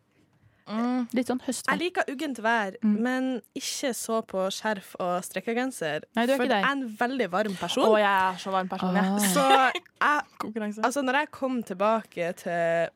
[0.66, 1.06] Mm.
[1.14, 2.96] Litt sånn Jeg liker uggent vær, Mm.
[3.00, 6.02] men ikke så på skjerf og strikkegenser.
[6.16, 7.84] Nei, du er for jeg er en veldig varm person.
[7.86, 9.04] Å, jeg er så varm person, jeg.
[9.04, 9.18] Ah.
[9.18, 12.88] Så jeg, altså når jeg kom tilbake til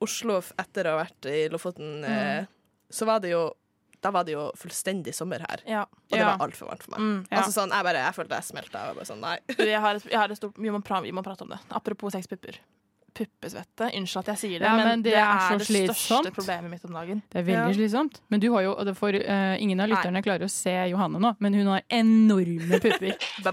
[0.00, 2.44] Oslo etter å ha vært i Lofoten, eh,
[2.90, 3.48] så var det jo
[4.00, 5.80] da var det jo fullstendig sommer her, Ja.
[5.82, 6.36] og det Ja.
[6.36, 7.00] var altfor varmt for meg.
[7.00, 7.26] Mm.
[7.32, 7.38] Ja.
[7.42, 8.86] Altså sånn, jeg, bare, jeg følte jeg smelta.
[8.86, 9.38] Jeg bare sånn, nei.
[9.58, 11.58] Jeg har et, jeg har et stort, vi, må pra, vi må prate om det.
[11.72, 12.60] Apropos sex pupper.
[13.14, 13.88] Puppesvette.
[13.98, 15.98] Unnskyld at jeg sier det, Ja, men, men det det, er er, det slitsomt.
[15.98, 17.22] største problemet mitt om dagen.
[17.32, 17.76] Det er veldig Ja.
[17.78, 18.20] slitsomt.
[18.30, 21.54] Men du har jo, for, uh, ingen av lytterne klarer å se Johanne nå, men
[21.54, 23.16] hun har enorme pupper.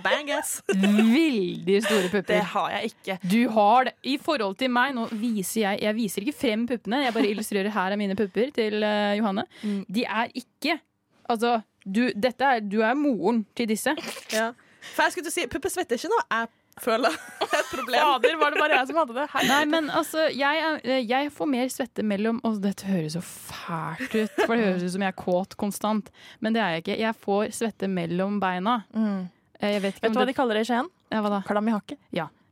[0.75, 2.33] Veldig store pupper.
[2.33, 3.17] Det har jeg ikke.
[3.31, 3.93] Du har det.
[4.03, 7.71] I forhold til meg, nå viser jeg Jeg viser ikke frem puppene, jeg bare illustrerer
[7.73, 9.45] her er mine pupper til uh, Johanne.
[9.63, 9.85] Mm.
[9.89, 10.79] De er ikke
[11.25, 13.95] Altså, du, dette er, du er moren til disse.
[14.33, 14.51] Ja.
[14.93, 17.99] For jeg skulle til å si, Puppesvette er ikke noe jeg føler er et problem.
[18.01, 19.25] Fader, var det bare jeg som hadde det?
[19.33, 19.43] Hei.
[19.47, 24.15] Nei, men altså, jeg, eh, jeg får mer svette mellom Og dette høres så fælt
[24.15, 26.11] ut, for det høres ut som jeg er kåt konstant.
[26.43, 26.99] Men det er jeg ikke.
[27.05, 28.81] Jeg får svette mellom beina.
[28.95, 29.27] Mm.
[29.61, 30.91] Eh, Jeg vet ikke Vet om du hva det, de kaller det i Skien?
[31.15, 31.41] ja, hva da?
[31.47, 32.01] Klam i hakket.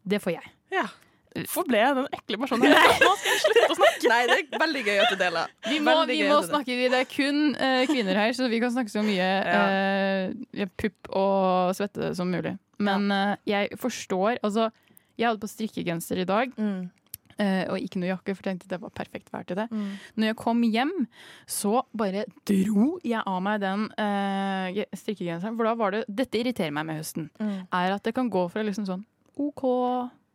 [0.03, 0.53] Det får jeg.
[0.73, 0.88] Ja.
[1.33, 2.69] Hvorfor ble jeg den ekle personen?
[2.73, 4.09] Nå skal jeg slutte å snakke.
[4.11, 5.53] Nei, det er veldig gøy at du deler.
[5.69, 8.93] Vi må, vi må snakke, det er kun uh, kvinner her, så vi kan snakke
[8.93, 12.55] så mye uh, pupp og svette som mulig.
[12.83, 14.69] Men uh, jeg forstår Altså,
[15.17, 16.89] jeg hadde på strikkegenser i dag, Mm.
[17.37, 19.65] eh, og ikke noe jakke, for jeg tenkte det var perfekt vær til det.
[19.71, 19.91] Mm.
[20.17, 20.91] Når jeg kom hjem,
[21.49, 25.55] så bare dro jeg av meg den eh, strikkegenseren.
[25.57, 27.29] For da var det Dette irriterer meg med høsten.
[27.41, 27.55] Mm.
[27.73, 29.05] Er at det kan gå fra liksom sånn
[29.41, 29.63] OK,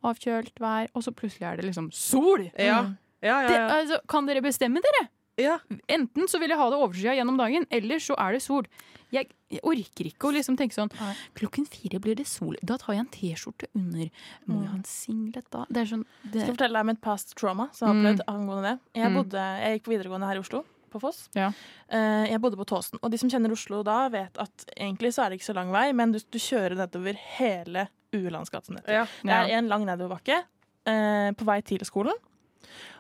[0.05, 2.51] avkjølt vær, og så plutselig er det liksom sol!
[2.59, 2.95] Ja.
[3.21, 5.09] Ja, ja, Det, altså, kan dere bestemme dere?
[5.39, 5.59] ja.
[5.89, 8.65] Enten så vil jeg ha det overskya gjennom dagen, eller så er det sol.
[9.11, 10.91] Jeg, jeg orker ikke å liksom tenke sånn
[11.35, 12.57] Klokken fire blir det sol.
[12.63, 14.11] Da tar jeg en T-skjorte under.
[14.47, 15.65] Må jeg ha en singlet da?
[15.71, 18.35] Det sånn det, Skal jeg fortelle deg om et past trauma som jeg har Mm.
[18.35, 18.81] angående det.
[19.01, 19.15] Jeg, Mm.
[19.17, 21.29] bodde, jeg gikk på videregående her i Oslo, på Foss.
[21.35, 21.53] Ja.
[21.89, 22.99] Eh, jeg bodde på Tåsen.
[23.03, 25.71] Og de som kjenner Oslo da, vet at egentlig så er det ikke så lang
[25.73, 28.87] vei, men du, du kjører nedover hele Uelands gatenett.
[28.89, 29.05] ja.
[29.23, 30.39] Det er en lang nedoverbakke
[30.89, 32.17] eh, på vei til skolen,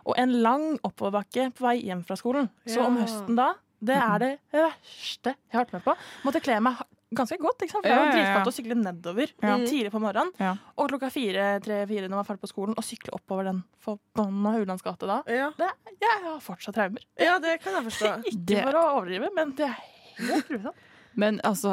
[0.09, 2.51] og en lang oppoverbakke på vei hjem fra skolen.
[2.69, 5.95] Så om høsten da, det er det verste jeg har vært med på.
[6.27, 6.81] Måtte kle meg
[7.15, 7.87] ganske godt, ikke sant?
[7.87, 8.41] for det var ja.
[8.45, 9.55] å sykle nedover Ja.
[9.65, 10.33] tidlig på morgenen.
[10.41, 10.51] Ja.
[10.77, 14.53] Og klokka fire, tre-fire når man er ferdig på skolen, og sykle oppover den forbanna
[14.59, 15.23] Hulands gate da.
[15.33, 15.49] Ja.
[15.57, 15.71] Det,
[16.05, 17.05] jeg har fortsatt traumer.
[17.17, 18.13] ja, det kan jeg forstå.
[18.33, 19.79] Ikke Det- for å overdrive, men det er
[20.21, 20.85] helt grusomt.
[21.19, 21.73] Men altså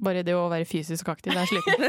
[0.00, 1.80] Bare det å være fysisk aktiv, det er sliten.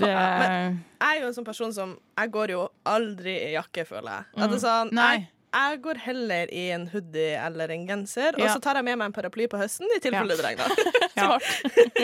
[0.00, 4.10] Det Jeg er jo en sånn person som Jeg går jo aldri i jakke, føler
[4.14, 4.28] jeg.
[4.36, 5.08] At det er sånn, Nei.
[5.16, 8.98] jeg, jeg går heller i en hoodie eller en genser, og så tar jeg med
[9.00, 10.40] meg en paraply på høsten i tilfelle Ja.
[10.40, 10.68] det regner.
[11.16, 11.38] Ja.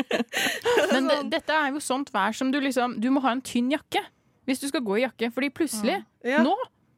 [0.93, 1.31] Men det, Sånn.
[1.33, 4.01] dette er jo sånt vær som du liksom Du må ha en tynn jakke
[4.49, 5.29] hvis du skal gå i jakke.
[5.31, 6.41] Fordi plutselig, Ja.
[6.43, 6.55] nå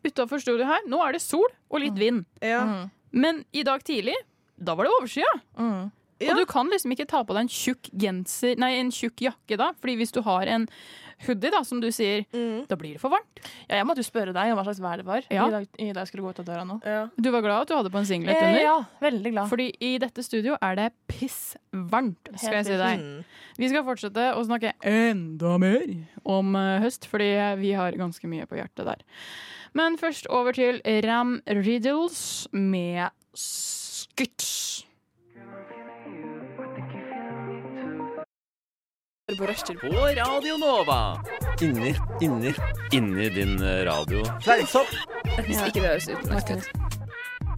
[0.06, 2.22] utafor studioet her, nå er det sol og litt vind.
[2.40, 2.62] Ja.
[2.64, 2.90] Mm.
[3.12, 4.14] Men i dag tidlig,
[4.56, 5.28] da var det overskya.
[5.58, 5.90] Mm.
[6.22, 6.30] Ja.
[6.32, 9.56] Og du kan liksom ikke ta på deg en tjukk genser Nei, en tjukk jakke
[9.58, 10.68] da, fordi hvis du har en
[11.26, 12.24] hoodie, da, som du sier,
[12.68, 13.38] da blir det for varmt.
[13.68, 15.46] Ja, jeg måtte jo spørre deg om hva slags vær det var Ja.
[15.46, 16.76] i, dag, i dag jeg skulle gå ut av døra nå.
[17.18, 18.60] Du var glad at du hadde på en singlet Eh, under?
[18.62, 19.48] ja, veldig glad.
[19.50, 23.00] Fordi i dette studio er det pissvarmt, skal jeg si deg.
[23.00, 23.24] Mm.
[23.58, 25.86] Vi skal fortsette å snakke enda mer
[26.24, 27.30] om eh, høst, fordi
[27.62, 29.02] vi har ganske mye på hjertet der.
[29.74, 34.83] Men først over til Ram Riddles med Skyts.
[39.24, 39.44] På
[39.96, 41.22] Radio Nova.
[41.60, 42.54] Inni, inni.
[42.92, 44.20] Inni din eh, radio.
[44.44, 44.90] Fleinsopp!
[45.46, 46.74] Hvis ikke det høres ut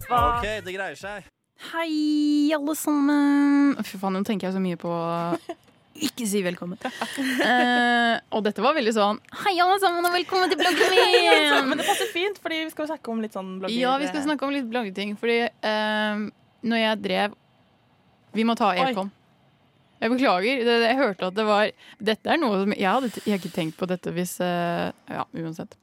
[0.07, 1.27] OK, det greier seg.
[1.73, 3.75] Hei, alle sammen!
[3.83, 4.93] Fy faen, nå tenker jeg så mye på
[6.07, 6.79] ikke si velkommen.
[6.79, 11.51] uh, og dette var veldig sånn Hei, alle sammen, og velkommen til bloggen min!
[11.67, 13.83] Men det passer fint, fordi vi skal snakke om litt sånn blogging.
[13.83, 15.17] Ja, vi skal snakke om litt bloggeting.
[15.19, 16.27] Fordi uh,
[16.63, 17.39] når jeg drev
[18.39, 19.09] Vi må ta Oi.
[19.97, 20.63] Jeg beklager.
[20.67, 21.71] Det, jeg hørte at det var
[22.11, 25.77] Dette er noe som Jeg hadde jeg ikke tenkt på dette hvis eh, Ja, uansett.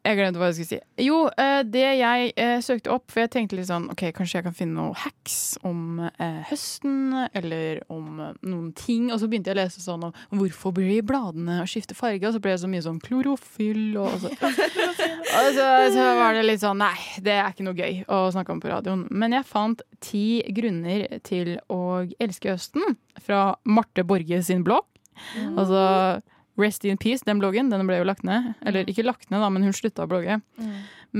[0.00, 1.04] Jeg glemte hva jeg skulle si.
[1.04, 4.46] Jo, eh, det jeg eh, søkte opp, for jeg tenkte litt sånn OK, kanskje jeg
[4.46, 9.10] kan finne noen hacks om eh, høsten, eller om noen ting.
[9.12, 12.32] Og så begynte jeg å lese sånn om hvorfor blir bladene å skifte farge, og
[12.32, 16.64] så ble det så mye sånn klorofyll og så, og så, så var det litt
[16.64, 19.04] sånn Nei, det er ikke noe gøy å snakke om på radioen.
[19.12, 24.88] Men jeg fant ti grunner til å elske høsten fra Marte Borge sin blogg.
[25.60, 25.84] Altså
[26.60, 27.70] Rest in peace, den bloggen.
[27.72, 28.52] Den ble jo lagt ned.
[28.66, 30.40] Eller ikke lagt ned, da, men hun slutta å blogge.
[30.60, 30.74] Mm.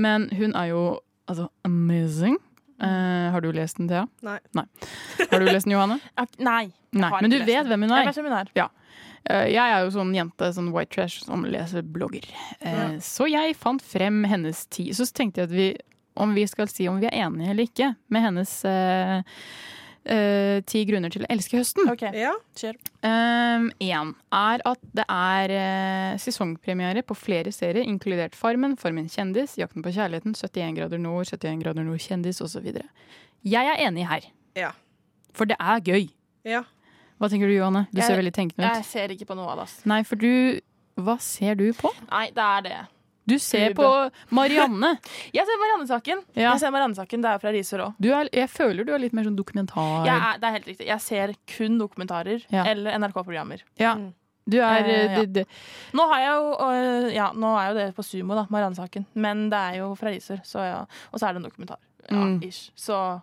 [0.05, 0.83] Men hun er jo
[1.31, 2.37] altså amazing.
[2.81, 4.07] Uh, har du lest den, Thea?
[4.25, 4.39] Nei.
[5.29, 5.99] Har du lest den, Johanne?
[6.41, 6.71] Nei.
[6.97, 8.01] Nei, Men du vet hvem hun er?
[8.01, 8.49] Jeg vet hvem hun er.
[8.57, 8.67] Ja.
[9.29, 12.25] Uh, jeg er jo sånn jente, sånn white trash, som leser blogger.
[12.59, 14.95] Eh, Så jeg fant frem hennes tid.
[14.97, 15.67] Så tenkte jeg at vi,
[16.17, 18.55] om vi skal si om vi er enige eller ikke med hennes
[20.05, 21.89] eh, eh, ti grunner til å elske høsten.
[21.91, 22.33] Ok, Ja.
[22.55, 22.75] kjør.
[23.03, 25.53] Én er at det er
[26.13, 31.25] uh, sesongpremiere på flere serier, inkludert Farmen, Farmen kjendis, Jakten på kjærligheten, 71 grader nord,
[31.29, 32.67] 71 grader nord kjendis osv.
[33.43, 34.21] Jeg er enig her.
[34.55, 34.71] Ja.
[35.33, 36.09] For det er gøy.
[36.45, 36.63] Ja.
[37.21, 37.87] Hva tenker du, Johanne?
[37.91, 39.85] Du Jeg- ser veldig tenkende Jeg ser ikke på noe av det.
[39.85, 40.59] Nei, for du
[40.97, 41.89] Hva ser du på?
[42.11, 42.87] Nei, det er det.
[43.31, 43.87] Du ser på
[44.35, 44.93] Marianne.
[45.37, 46.23] Jeg ser Marianne-saken.
[46.35, 46.51] Ja.
[46.51, 48.07] Jeg ser Marianne-saken, Det er fra Risør òg.
[48.35, 50.05] Jeg føler du er litt mer sånn dokumentar...
[50.05, 50.87] Jeg er- Det er helt riktig.
[50.91, 52.65] Jeg ser kun dokumentarer Ja.
[52.67, 53.63] eller NRK-programmer.
[53.79, 53.95] Ja.
[54.49, 55.25] Du er Eh, eh, ja.
[55.25, 55.45] det,
[55.93, 59.05] Nå har jeg jo Ja, nå er jo det på Sumo, da, Marianne-saken.
[59.15, 60.79] Men det er jo fra Risør, så ja.
[61.13, 61.77] Og så er det en dokumentar.
[62.09, 62.41] Ja, Mm.
[62.43, 62.71] ish.
[62.75, 63.21] Så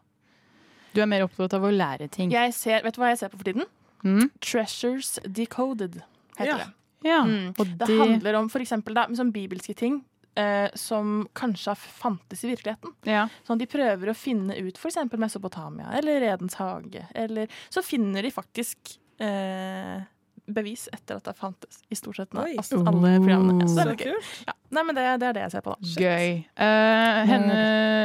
[0.95, 2.31] Du er mer opptatt av å lære ting.
[2.31, 3.67] jeg ser Vet du hva jeg ser på for tiden?
[4.05, 4.31] Mm.
[4.41, 6.03] Treasures Decoded,
[6.39, 6.57] heter Ja.
[6.59, 6.67] det.
[7.07, 7.23] Ja.
[7.25, 7.53] Mm.
[7.57, 10.01] Og Det det, handler om da, sånn bibelske ting
[10.39, 12.95] eh, som kanskje har fantes i virkeligheten.
[13.05, 13.29] ja.
[13.47, 15.01] Sånn, de prøver å finne ut f.eks.
[15.17, 17.07] Mesopotamia eller Edens hage.
[17.15, 20.07] Eller så finner de faktisk eh,
[20.49, 22.47] bevis etter at det fantes i stort sett nå.
[22.47, 22.57] Oi.
[22.61, 23.69] Altså, alle programmene.
[23.69, 24.33] Så det Så er gøy.
[24.49, 24.57] Ja.
[24.77, 25.93] Nei, men det, det er det jeg ser på, da.
[26.05, 26.33] Gøy.
[26.61, 27.61] Uh, henne,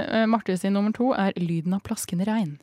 [0.09, 2.57] uh, Marte sin nummer to er lyden av plaskende regn.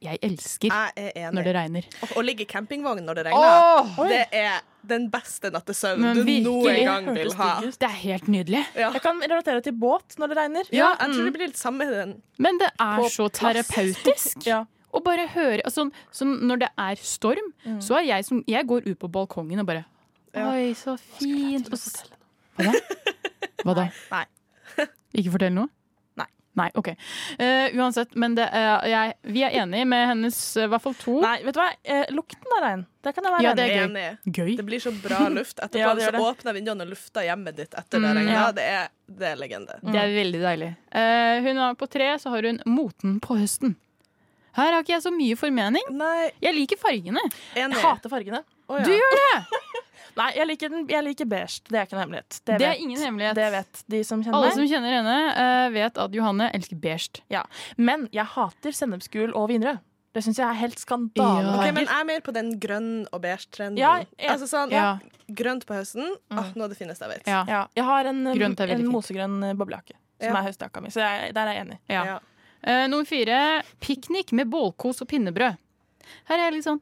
[0.00, 1.86] Jeg elsker Jeg er når det regner.
[2.16, 3.98] Å, ligge i campingvogn når det regner, Åh!
[4.08, 7.48] det er den beste nattesøvnen du noen gang vil ha.
[7.60, 8.62] Det er helt nydelig.
[8.80, 8.88] Ja.
[8.96, 10.70] Jeg kan relatere til båt når det regner.
[10.72, 11.26] Ja, jeg tror Mm.
[11.28, 12.14] det blir litt samme den.
[12.38, 14.46] Men det er På så terapeutisk.
[14.48, 14.62] Ja.
[14.90, 18.88] Å bare høre altså, så Når det er storm, så er jeg som Jeg går
[18.88, 19.84] ut på balkongen og bare
[20.34, 21.68] Oi, så fint.
[21.70, 22.08] Og så,
[22.56, 22.72] hva da?
[23.66, 23.84] Hva da?
[24.10, 24.24] Nei.
[25.20, 25.68] Ikke fortell noe?
[26.58, 26.66] Nei.
[26.74, 26.88] OK.
[27.38, 30.96] Uh, uansett, men det, uh, jeg, vi er enige med hennes eh, i hvert fall
[30.98, 31.14] to.
[31.22, 31.68] Nei, vet du hva?
[31.84, 32.82] Eh, lukten av regn.
[33.06, 33.78] Det kan jeg være Ja, det enig i.
[33.78, 33.86] er
[34.18, 34.34] Enig.
[34.40, 34.50] Gøy.
[34.58, 35.60] Det blir så bra luft.
[35.64, 36.24] Etterpå Ja, det så det.
[36.26, 38.34] åpner vinduene og lufter hjemmet ditt etter det Mm, regnet.
[38.34, 38.48] ja.
[38.58, 38.90] Det, er,
[39.22, 39.78] det er legende.
[39.86, 40.72] Det er veldig deilig.
[40.90, 43.76] Eh, hun har på tre, så har hun moten på høsten.
[44.58, 45.86] Her har ikke jeg så mye formening.
[45.94, 47.22] Nei, Jeg liker fargene.
[47.54, 47.78] enig.
[47.78, 48.42] Jeg hater fargene.
[48.66, 48.84] Oh, ja.
[48.84, 49.60] Du gjør det!
[50.16, 51.60] Nei, jeg liker, den, jeg liker beige.
[51.68, 52.40] Det er ikke en hemmelighet.
[52.44, 53.34] Det, Det er ingen hemmelighet.
[53.38, 57.22] det vet de som kjenner Alle som kjenner henne, uh, vet at Johanne elsker beige.
[57.78, 59.78] Men jeg hater sennepsgul og vinrød.
[60.10, 61.44] Det syns jeg er helt skandale.
[61.46, 61.54] Ja.
[61.54, 63.78] Ok, men jeg er mer på den grønn og beige-trenden.
[63.78, 64.32] Ja, ja.
[64.34, 64.98] altså sånn, Ja.
[65.30, 66.08] Grønt på høsten.
[66.34, 67.28] Ah, noe av det fineste jeg vet.
[67.30, 67.44] Ja.
[67.46, 70.40] Ja, jeg har en, en mosegrønn eh, boblejakke, som Ja.
[70.40, 70.90] er høstjakka mi.
[70.90, 71.78] Så jeg, der er jeg enig.
[71.86, 72.02] Ja.
[72.08, 72.18] Ja.
[72.66, 75.54] Eh, nummer fire piknik med bålkos og pinnebrød.
[76.26, 76.80] Her er jeg litt sånn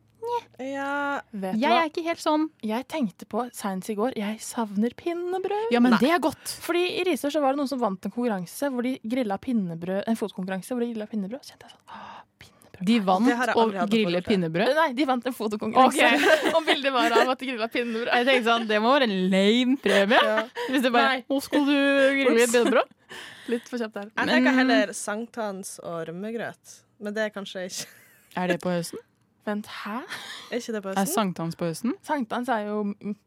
[0.59, 1.79] Ja, Vet Jeg hva?
[1.85, 5.71] er ikke helt sånn Jeg tenkte på seinest i går Jeg savner pinnebrød.
[5.73, 6.01] Ja, men Nei.
[6.03, 6.55] det er godt.
[6.65, 10.09] Fordi I Risør så var det noen som vant en konkurranse hvor de grilla pinnebrød
[10.11, 11.45] En fotkonkurranse hvor de grilla pinnebrød.
[11.47, 12.85] Så kjente jeg sånn «Åh, pinnebrød.
[12.89, 14.69] De vant å grille pinnebrød.
[14.79, 16.11] Nei, de vant en fotokonkurranse.
[16.57, 18.11] Og bildet var av at de grilla pinnebrød.
[18.13, 20.21] Jeg tenkte sånn, Det må være en lame premie.
[20.29, 20.45] Ja.
[20.69, 21.25] Hvis det bare Nei.
[21.31, 21.75] Nå skal du
[22.21, 22.95] grille pinnebrød.
[23.55, 24.11] Litt for kjapt der.
[24.13, 26.79] Jeg tenker heller sankthans og rømmegrøt.
[27.03, 27.87] Men det er kanskje ikke
[28.43, 29.01] Er det på høsten?
[29.49, 29.99] Vent, hæ?
[30.53, 31.03] Er ikke det på høsten?
[31.03, 31.95] Er sankthans på høsten?
[32.07, 32.83] Sankthans er jo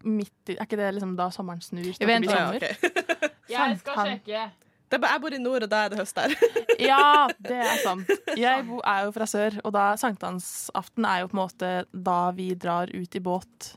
[0.06, 1.84] midt i Er ikke det liksom da sommeren snur?
[1.90, 2.76] Jeg det vent, Ja, okay.
[2.78, 3.32] ok.
[3.52, 4.44] Jeg skal sjekke.
[4.92, 6.34] Det er bare, jeg bor i nord, og da er det høst der.
[6.92, 8.10] Ja, det er sant.
[8.36, 12.50] Jeg er jo fra sør, og da sankthansaften er jo på en måte da vi
[12.60, 13.70] drar ut i båt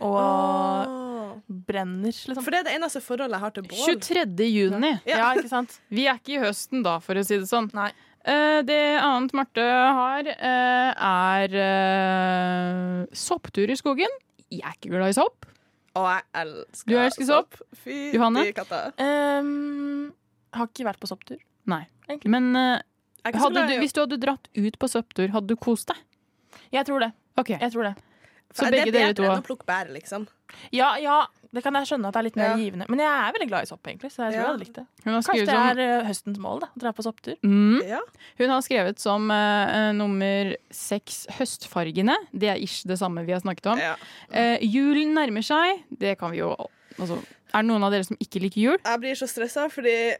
[0.00, 1.32] og Åh.
[1.68, 2.40] brenner, liksom.
[2.44, 3.96] For det er det eneste forholdet jeg har til bål.
[4.00, 4.46] 23.
[4.48, 4.92] juni.
[5.08, 5.74] Ja, ikke sant?
[5.92, 7.68] Vi er ikke i høsten da, for å si det sånn.
[7.76, 7.90] Nei.
[8.28, 14.12] Eh, det annet Marte har, eh, er eh, sopptur i skogen.
[14.50, 15.46] Jeg er ikke glad i sopp.
[15.96, 17.56] Og jeg elsker Du elsker sopp?
[17.82, 18.44] Fy Johanne?
[18.44, 18.92] fy katta.
[19.00, 20.12] Ehm,
[20.54, 21.40] har ikke vært på sopptur.
[21.66, 21.86] Nei.
[22.08, 22.30] Egentlig.
[22.30, 22.52] Men
[23.24, 25.98] hadde du, hvis du hadde dratt ut på sopptur, hadde du kost deg?
[26.72, 27.12] Jeg tror det.
[27.38, 27.58] Okay.
[27.58, 27.94] Jeg tror det.
[28.52, 30.26] Så det begge er dere to enn å plukke bær, liksom.
[30.74, 32.56] Ja, ja, det kan jeg skjønne at det er litt mer Ja.
[32.56, 32.86] givende.
[32.88, 34.40] Men jeg er veldig glad i sopp, egentlig, så jeg tror Ja.
[34.40, 34.86] jeg hadde likt det.
[35.04, 36.06] Hun har Kanskje det er som...
[36.10, 36.66] høstens mål, da.
[36.66, 37.36] Å dra på sopptur.
[37.42, 38.00] mm, Ja.
[38.38, 42.16] hun har skrevet som eh, eh, nummer seks høstfargene.
[42.32, 43.78] Det er ish det samme vi har snakket om.
[43.78, 43.96] ja.
[44.30, 45.82] Eh, julen nærmer seg.
[45.98, 46.54] Det kan vi jo
[46.98, 47.18] altså,
[47.52, 48.78] Er det noen av dere som ikke liker jul?
[48.84, 50.14] Jeg blir så stressa fordi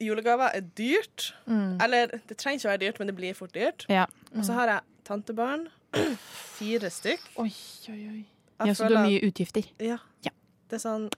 [0.00, 1.32] julegaver er dyrt.
[1.48, 1.80] Mm.
[1.82, 3.86] Eller det trenger ikke å være dyrt, men det blir fort dyrt.
[3.88, 4.06] Ja.
[4.36, 5.66] Og så har jeg tantebarn.
[6.58, 7.20] Fire stykk.
[7.42, 7.50] Oi,
[7.88, 8.24] oi, oi.
[8.64, 9.64] Ja, så du har mye utgifter.
[9.78, 9.98] Ja.
[10.24, 10.30] Ja.
[10.68, 11.08] Det er sånn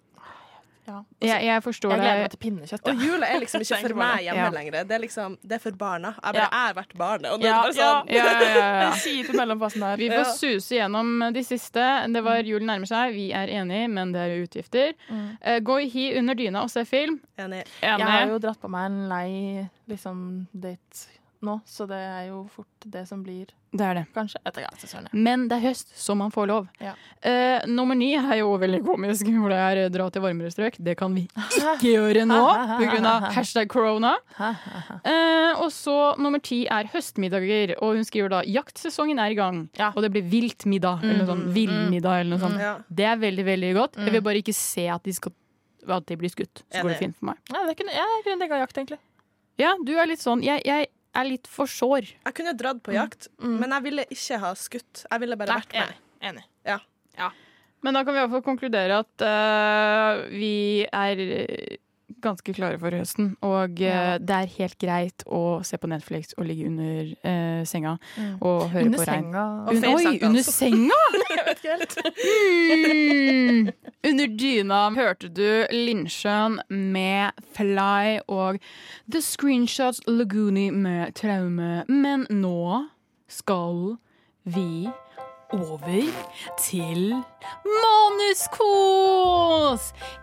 [0.88, 1.02] Ja.
[1.20, 2.86] Jeg, jeg forstår Jeg gleder meg til pinnekjøtt.
[2.88, 3.06] Og Ja.
[3.06, 4.48] jula er liksom ikke for meg hjemme Ja.
[4.50, 4.72] lenger.
[4.88, 6.14] Det er liksom, det er for barna.
[6.24, 6.68] Jeg bare Ja.
[6.70, 7.30] er hvert barnet.
[7.30, 8.90] Og nå Ja, er sånn Ja, ja, ja, ja.
[8.92, 9.96] Kjipt mellom passene.
[9.98, 10.32] Vi får Ja.
[10.32, 11.84] suse gjennom de siste.
[12.10, 13.12] Det var Julen nærmer seg.
[13.12, 14.94] Vi er enige, men det er utgifter.
[15.10, 15.36] Mm.
[15.46, 17.20] Uh, gå i hi under dyna og se film.
[17.38, 17.66] Enig.
[17.82, 21.06] Jeg har jo dratt på meg en lei liksom, date
[21.44, 24.04] nå, så det er jo fort det som blir, Det er det.
[24.14, 24.40] kanskje.
[24.48, 25.12] Etter ja, sesongen.
[25.12, 26.66] Men det er høst, så man får lov.
[26.82, 26.94] Ja.
[27.22, 30.80] Uh, nummer ni er jo veldig komisk, hvor det er eh, dra til varmere strøk.
[30.82, 32.40] Det kan vi ikke gjøre nå
[32.80, 33.14] pga.
[33.36, 34.16] hashtag corona.
[34.40, 39.66] Uh, og så nummer ti er høstmiddager, og hun skriver da jaktsesongen er i gang.
[39.78, 39.92] Ja.
[39.94, 41.50] Og det blir viltmiddag, eller noe sånt.
[41.54, 42.62] Villmiddag, eller noe sånt.
[42.62, 42.76] Ja.
[42.88, 44.00] Det er veldig, veldig godt.
[44.02, 45.36] Jeg vil bare ikke se at de, skal,
[45.86, 46.64] at de blir skutt.
[46.66, 47.44] Så går det fint for meg.
[47.52, 48.98] Ja, det kunne, jeg kunne digga jakt, egentlig.
[49.58, 50.86] Ja, du er litt sånn Jeg, jeg
[51.16, 52.12] er litt for sår.
[52.26, 55.04] Jeg kunne dratt på jakt, men jeg ville ikke ha skutt.
[55.06, 56.00] Jeg ville bare vært med.
[56.28, 56.44] Enig.
[56.66, 56.78] Ja.
[57.86, 61.20] Men da kan vi i hvert fall konkludere at uh, vi er
[62.24, 63.36] ganske klare for høsten.
[63.46, 64.18] Og eh, Ja.
[64.18, 68.36] det er helt greit å se på Netflix og ligge under uh, senga Mm.
[68.42, 69.28] og høre Under på regn.
[69.34, 71.00] Un Oi, under under senga!
[71.30, 71.96] Jeg vet ikke helt.
[72.78, 73.70] Mm.
[74.08, 78.58] Under dyna hørte du Lindsjøen med Fly og
[79.10, 81.84] The Screenshots Laguni med Traume.
[81.88, 82.86] Men nå
[83.28, 83.96] skal
[84.48, 84.88] vi
[85.52, 86.08] over
[86.60, 87.14] til
[88.18, 89.28] Manuskos!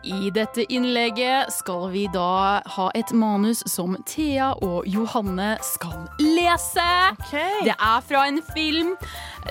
[0.03, 7.15] I dette innlegget skal vi da ha et manus som Thea og Johanne skal lese.
[7.31, 8.95] Det er fra en film.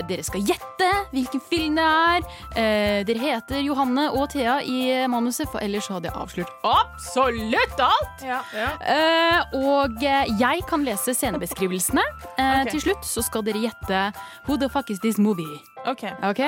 [0.09, 2.21] Dere skal gjette hvilken film det er.
[2.59, 8.25] Eh, dere heter Johanne og Thea i manuset, for ellers hadde jeg avslørt absolutt alt.
[8.25, 12.03] Eh, og eh, jeg kan lese scenebeskrivelsene.
[12.35, 12.71] Eh, okay.
[12.75, 13.99] Til slutt så skal dere gjette
[14.47, 15.59] Who the fuck is this movie?
[15.85, 16.03] OK.
[16.23, 16.41] Ok?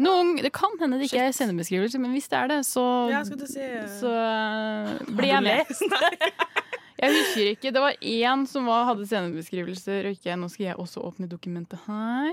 [0.00, 3.20] Noen, det kan hende det ikke er sendebeskrivelse, men hvis det er det, så, Ja,
[3.26, 5.68] si eh, så uh, blir jeg med.
[7.02, 7.70] Jeg husker ikke.
[7.74, 11.80] Det var én som var, hadde sendebeskrivelser, og ikke Nå skal jeg også åpne dokumentet
[11.88, 12.30] her.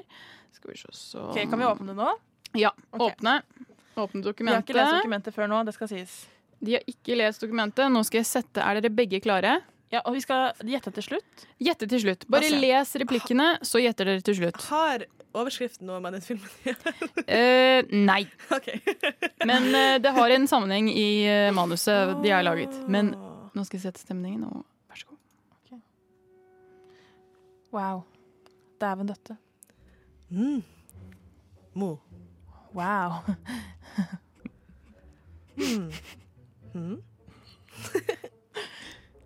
[0.53, 2.11] Skal vi se så okay, Kan vi åpne det nå?
[2.53, 2.69] Ja.
[2.91, 3.07] Okay.
[3.07, 3.39] Åpne.
[3.97, 6.13] Åpne De har ikke lest dokumentet før nå, det skal sies.
[6.61, 7.89] De har ikke lest dokumentet.
[7.89, 9.57] Nå skal jeg sette Er dere begge klare?
[9.89, 11.45] Ja, Og vi skal gjette til slutt.
[11.57, 12.25] Gjette til slutt.
[12.29, 14.59] Bare altså, les replikkene, så gjetter dere til slutt.
[14.69, 16.49] Har overskriften noe med den filmen
[17.25, 18.21] Eh, nei.
[18.55, 18.69] OK.
[19.49, 22.75] Men uh, det har en sammenheng i uh, manuset de har laget.
[22.89, 23.15] Men
[23.55, 25.81] nå skal jeg sette stemningen, og vær så god.
[27.73, 28.03] Wow.
[28.81, 29.37] Dæven døtte.
[30.29, 30.61] Mm.
[31.73, 31.95] Mo.
[32.77, 33.21] Wow.
[35.59, 35.91] Mm.
[36.73, 37.01] Mm.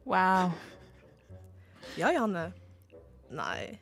[0.03, 0.51] Wow.
[1.97, 2.51] Ja, Janne.
[3.33, 3.79] Nei.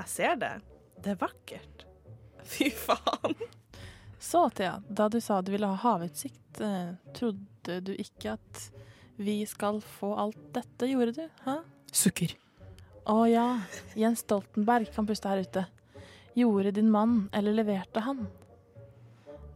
[0.00, 0.52] Jeg ser det.
[1.00, 1.86] Det er vakkert.
[2.50, 3.36] Fy faen.
[4.20, 8.66] Så, Thea, da du sa du ville ha havutsikt, eh, trodde du ikke at
[9.20, 11.24] vi skal få alt dette, gjorde du?
[11.46, 11.60] Hæ?
[11.92, 12.34] Sukker.
[13.10, 13.46] Å ja,
[13.98, 15.64] Jens Stoltenberg kan puste her ute.
[16.36, 18.26] Gjorde din mann, eller leverte han?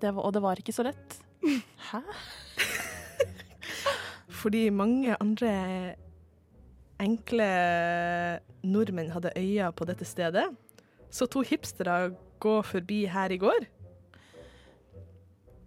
[0.01, 1.19] Det var, og det var ikke så lett.
[1.91, 2.01] Hæ?
[4.45, 5.51] Fordi mange andre
[7.01, 7.47] enkle
[8.65, 10.45] nordmenn hadde øya på dette stedet,
[11.09, 13.65] så to hipstere gå forbi her i går.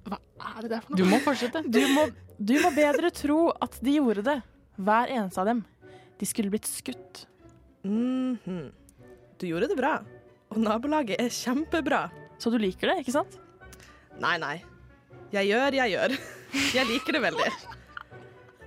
[0.07, 0.99] Hva er det der for noe?
[0.99, 1.63] Du må fortsette.
[1.65, 2.05] Du må,
[2.38, 4.38] du må bedre tro at de gjorde det.
[4.78, 5.63] Hver eneste av dem.
[6.21, 7.23] De skulle blitt skutt.
[7.88, 8.67] Mhm.
[9.41, 9.95] Du gjorde det bra.
[10.53, 12.07] Og nabolaget er kjempebra.
[12.38, 13.39] Så du liker det, ikke sant?
[14.21, 14.55] Nei, nei.
[15.34, 16.15] Jeg gjør, jeg gjør.
[16.78, 17.49] Jeg liker det veldig.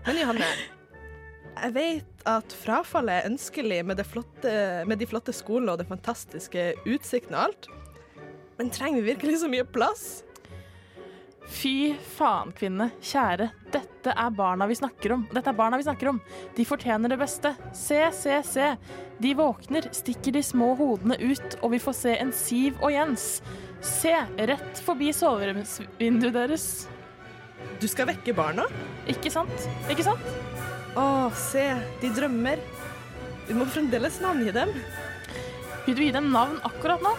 [0.07, 0.48] Men Johanne,
[1.61, 4.55] jeg vet at frafallet er ønskelig med, flotte,
[4.88, 7.70] med de flotte skolene og den fantastiske utsikten og alt.
[8.61, 10.22] Men trenger vi virkelig så mye plass?
[11.51, 12.90] Fy faen, kvinne.
[13.03, 13.48] Kjære.
[13.74, 15.24] Dette er barna vi snakker om.
[15.32, 16.20] Dette er barna vi snakker om.
[16.57, 17.55] De fortjener det beste.
[17.76, 18.68] Se, se, se.
[19.20, 23.26] De våkner, stikker de små hodene ut, og vi får se en Siv og Jens.
[23.84, 26.70] Se, rett forbi soveromsvinduet deres.
[27.80, 28.66] Du skal vekke barna?
[29.08, 29.68] Ikke sant?
[29.88, 30.24] Ikke sant?
[31.00, 31.64] Å, se,
[32.02, 32.60] de drømmer.
[33.48, 34.72] Vi må fremdeles navngi dem.
[35.86, 37.14] Vil du gi dem navn akkurat nå?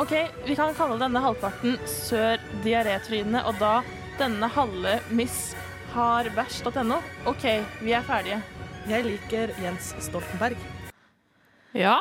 [0.00, 0.14] OK,
[0.46, 3.80] vi kan kalle denne halvparten Sør Diarétryne, og da
[4.18, 5.50] denne halve Miss
[5.92, 7.00] har bæsj.no.
[7.28, 7.44] OK,
[7.82, 8.38] vi er ferdige.
[8.88, 10.56] Jeg liker Jens Stoltenberg.
[11.76, 11.98] Ja.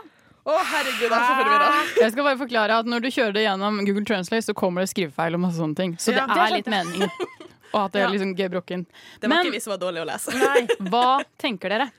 [0.48, 1.72] Å, herregud, jeg er så forvirra.
[2.00, 4.94] Jeg skal bare forklare at når du kjører det gjennom Google Translate, så kommer det
[4.94, 5.98] skrivefeil og masse sånne ting.
[6.00, 7.12] Så Ja, det det er litt meningen.
[7.74, 8.86] Og at det er liksom gebrokken.
[9.20, 10.32] Det var Men ikke vi som var dårlige å lese.
[10.92, 11.90] hva tenker dere?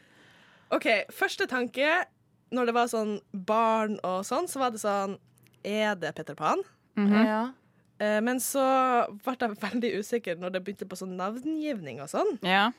[0.71, 2.05] OK, første tanke
[2.53, 5.19] når det var sånn barn og sånn, så var det sånn
[5.65, 6.63] Er det Peter Pan?
[6.97, 7.25] Mhm.
[7.27, 7.41] Ja.
[8.01, 8.63] Eh, Men så
[9.25, 12.39] ble jeg veldig usikker når det begynte på sånn navngivning og sånn.
[12.43, 12.71] Ja.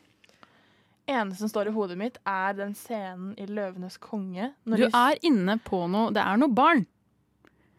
[1.09, 4.53] eneste som står i hodet mitt, er den scenen i 'Løvenes konge'.
[4.65, 6.85] når Du de- er inne på noe Det er noe barn,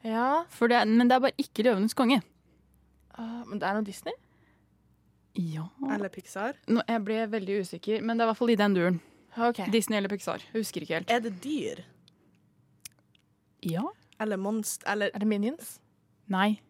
[0.02, 2.22] Ja, for det, men det er bare ikke Løvenes konge.
[3.18, 4.12] Uh, men det er noe Disney?
[5.38, 6.56] Ja Eller Pixar.
[6.66, 9.00] Nå, Jeg ble veldig usikker, men det er i hvert fall i den duren.
[9.38, 9.70] Okay.
[9.70, 10.42] Disney eller Pixar.
[10.52, 11.10] Jeg husker ikke helt.
[11.10, 11.84] Er det dyr?
[13.62, 13.84] Ja?
[14.20, 14.82] Eller monst...
[14.90, 15.76] Eller Er det Minions?
[16.30, 16.60] Nei.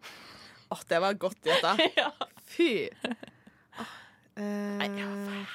[0.71, 1.77] Åh, det var godt gjetta.
[2.01, 2.11] Ja.
[2.51, 2.89] Fy.
[3.79, 3.97] Åh,
[4.43, 4.85] eh,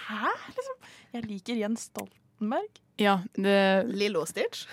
[0.07, 0.33] Hæ?
[0.55, 0.89] Liksom?
[1.13, 2.81] Jeg liker Jens Stoltenberg.
[2.99, 4.65] Ja, det Lillo Stitch?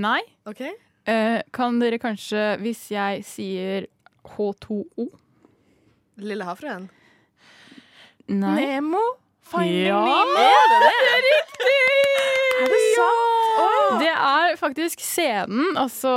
[0.00, 0.20] Nei.
[0.48, 0.62] OK.
[1.08, 3.86] Uh, kan dere kanskje, hvis jeg sier
[4.28, 5.06] H2O
[6.20, 6.88] Lille havfruen?
[8.28, 8.54] Nei.
[8.60, 9.00] Nemo?
[9.48, 10.00] Finding Ja.
[10.04, 10.44] Nemo?
[10.44, 11.76] Er det riktig?
[12.58, 13.24] Er det sant?
[13.58, 13.98] Åh.
[13.98, 15.76] Det er faktisk scenen.
[15.80, 16.10] Altså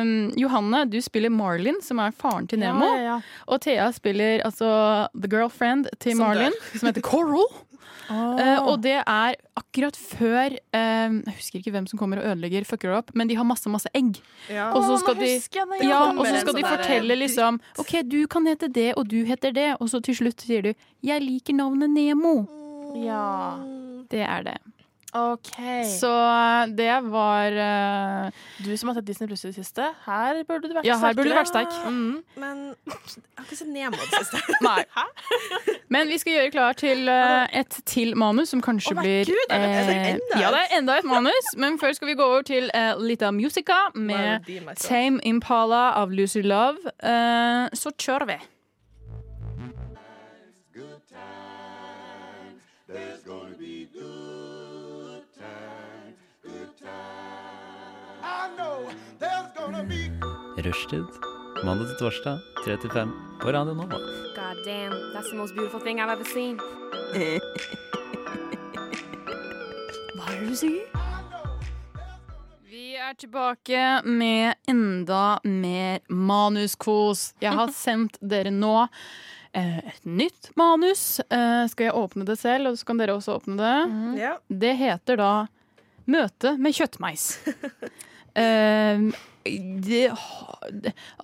[0.00, 2.86] um, Johanne, du spiller Marlin, som er faren til Nemo.
[2.86, 3.16] Ja, ja, ja.
[3.46, 4.70] Og Thea spiller altså
[5.14, 7.46] the girlfriend til Som Marlin, som heter Coral.
[8.10, 12.66] Eh, og det er akkurat før uh, Jeg husker ikke hvem som kommer og ødelegger
[12.68, 14.20] fucker opp, men de har masse, masse egg.
[14.52, 14.68] Ja.
[14.76, 18.20] Og så skal de det, ja, og så skal de sånn fortelle liksom OK, du
[18.30, 19.72] kan hete det, og du heter det.
[19.80, 22.46] Og så til slutt sier du 'Jeg liker navnet Nemo'.
[23.02, 23.58] Ja.
[24.10, 24.58] Det er det.
[25.16, 25.56] OK.
[25.88, 28.30] Så eh, det var uh,
[28.64, 31.16] du som har sett Disney Pluss i det siste, her burde du vært Ja, her
[31.16, 31.72] burde du vært sterk.
[31.86, 32.22] Mm.
[32.40, 32.96] Men jeg
[33.38, 34.42] har ikke sett Nemo det siste.
[34.66, 34.82] Nei.
[35.92, 39.46] Men vi skal gjøre klar til uh, et til manus, som kanskje oh blir Gud,
[39.50, 40.40] det- eh, enda?
[40.42, 41.52] Ja, det er enda et manus.
[41.56, 44.46] Men først skal vi gå over til uh, litt av musica med
[44.82, 46.92] Tame Impala av Lucy Love.
[47.02, 48.38] Uh, så kjører vi.
[59.66, 61.06] Rushtid.
[61.66, 63.08] Mandag til torsdag, 3 til 5
[63.42, 63.98] på Radio Nova.
[64.36, 66.60] God damn, that's the most beautiful thing I've ever seen.
[70.14, 70.86] Hva er det du sier?
[72.70, 77.32] Vi er tilbake med enda mer manuskos.
[77.42, 81.18] Jeg har sendt dere nå eh, et nytt manus.
[81.26, 83.76] Eh, skal jeg åpne det selv, og så kan dere også åpne det?
[84.22, 84.36] Ja.
[84.46, 85.32] Det heter da
[86.06, 87.32] Møte med kjøttmeis.
[88.36, 89.00] Eh,
[89.86, 90.02] det,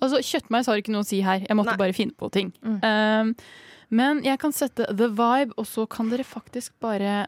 [0.01, 1.43] altså, kjøttmeis har ikke noe å si her.
[1.45, 1.81] Jeg måtte Nei.
[1.81, 2.53] bare finne på ting.
[2.63, 3.31] Eh,
[3.93, 7.27] men jeg kan sette the vibe, og så kan dere faktisk bare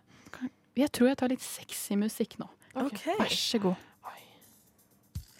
[0.75, 2.49] Jeg tror jeg tar litt sexy musikk nå.
[2.75, 3.15] Okay.
[3.19, 3.77] Vær så god.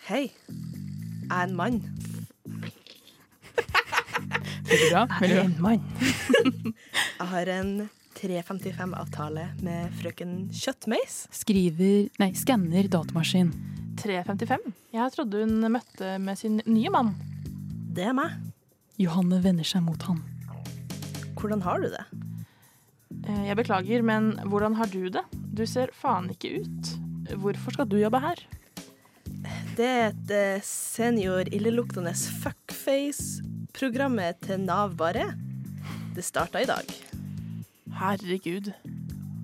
[0.05, 0.29] Hei.
[0.29, 1.81] Jeg er en mann.
[4.69, 5.01] Veldig bra.
[5.19, 5.43] Veldig bra.
[5.43, 5.81] En mann.
[7.19, 7.71] Jeg har en
[8.15, 11.15] 355-avtale med frøken Kjøttmeis.
[11.35, 13.49] Skriver Nei, skanner datamaskin.
[14.01, 14.59] 355.
[14.95, 17.09] Jeg trodde hun møtte med sin nye mann.
[17.95, 18.29] Det er meg.
[18.99, 20.19] Johanne vender seg mot han.
[21.35, 22.05] Hvordan har du det?
[23.27, 25.23] Eh, Jeg beklager, men hvordan har du det?
[25.55, 26.81] Du ser faen ikke ut.
[27.39, 28.37] Hvorfor skal du jobbe her?
[29.75, 32.13] Det er et eh, senior illeluktende
[32.43, 35.25] fuckface-programmet til Nav bare.
[36.15, 36.85] Det starta i dag.
[37.95, 38.71] Herregud.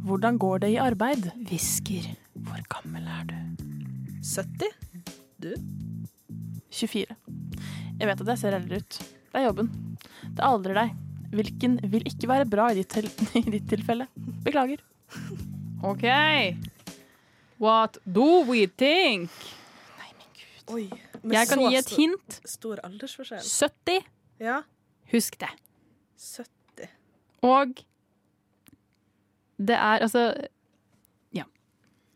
[0.04, 1.30] Hvordan går det i arbeid?
[1.48, 2.10] Hvisker.
[2.34, 3.36] Hvor gammel er du?
[4.26, 4.74] 70?
[5.42, 5.54] Du?
[6.72, 7.16] 24.
[8.00, 8.98] Jeg vet at jeg ser eldre ut.
[9.32, 9.70] Det er jobben.
[10.36, 10.96] Det aldrer deg.
[11.32, 12.98] Hvilken vil ikke være bra i ditt,
[13.40, 14.10] i ditt tilfelle.
[14.44, 14.84] Beklager.
[15.88, 16.04] OK.
[17.62, 19.30] What do we think?
[20.02, 20.12] Nei,
[20.76, 20.84] Oi.
[21.22, 22.42] Men Jeg kan så gi et hint.
[22.50, 23.46] Stor aldersforskjell.
[23.46, 24.12] 70.
[24.42, 24.60] Ja.
[25.14, 25.52] Husk det.
[26.20, 26.92] 70.
[27.48, 27.80] Og
[29.68, 30.26] det er altså
[31.34, 31.44] Ja.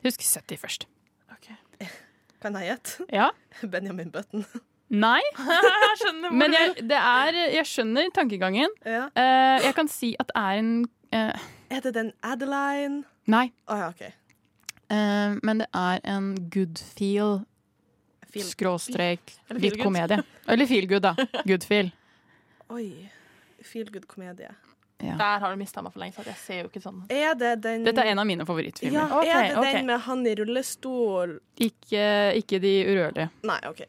[0.03, 0.87] Husk 70 først.
[2.41, 3.05] Kan jeg gjette?
[3.13, 3.29] Ja.
[3.73, 4.43] Benjamin Button.
[4.93, 5.21] Nei.
[5.39, 8.69] Jeg skjønner hvor Men jeg, det er, jeg skjønner tankegangen.
[8.85, 9.07] Ja.
[9.17, 10.69] Uh, jeg kan si at det er en
[11.15, 12.99] uh, Er det den Adeline?
[13.25, 13.47] Nei.
[13.67, 14.03] Oh, ja, OK.
[14.93, 17.39] uh, men det er en good feel,
[18.29, 20.21] Feel- skråstrek feel komedie.
[20.47, 21.15] Eller feel good, da.
[21.49, 21.89] Good feel.
[22.69, 23.09] Oi.
[23.65, 24.53] Feel good komedie.
[25.05, 25.15] Ja.
[25.19, 27.03] Der har du mista meg for lenge Jeg ser jo ikke sånn.
[27.13, 28.97] Er det den Dette er en av mine favorittfilmer.
[28.97, 29.77] Ja, okay, er det okay.
[29.77, 31.37] den med han i rullestol?
[31.61, 32.05] Ikke,
[32.41, 33.29] ikke De urørlige.
[33.45, 33.83] Nei, OK.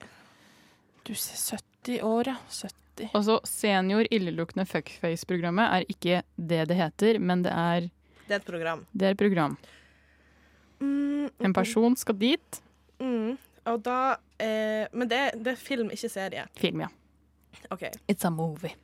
[1.07, 2.37] Du ser 70 år, ja.
[2.51, 3.11] 70.
[3.15, 7.91] Altså, Senior illeluktende fuckface-programmet er ikke det det heter, men det er,
[8.27, 8.87] Det er et program.
[8.93, 9.57] det er et program.
[10.81, 12.63] Mm, En person skal dit.
[13.01, 13.37] Mm.
[13.67, 16.47] Og da eh, Men det, det er film, ikke serie.
[16.57, 16.89] Film, ja.
[17.71, 17.83] OK.
[18.09, 18.75] It's a movie.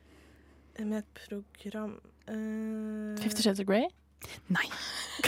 [0.79, 3.87] Med et program eh, Fifty Shades of Grey?
[4.53, 4.67] Nei.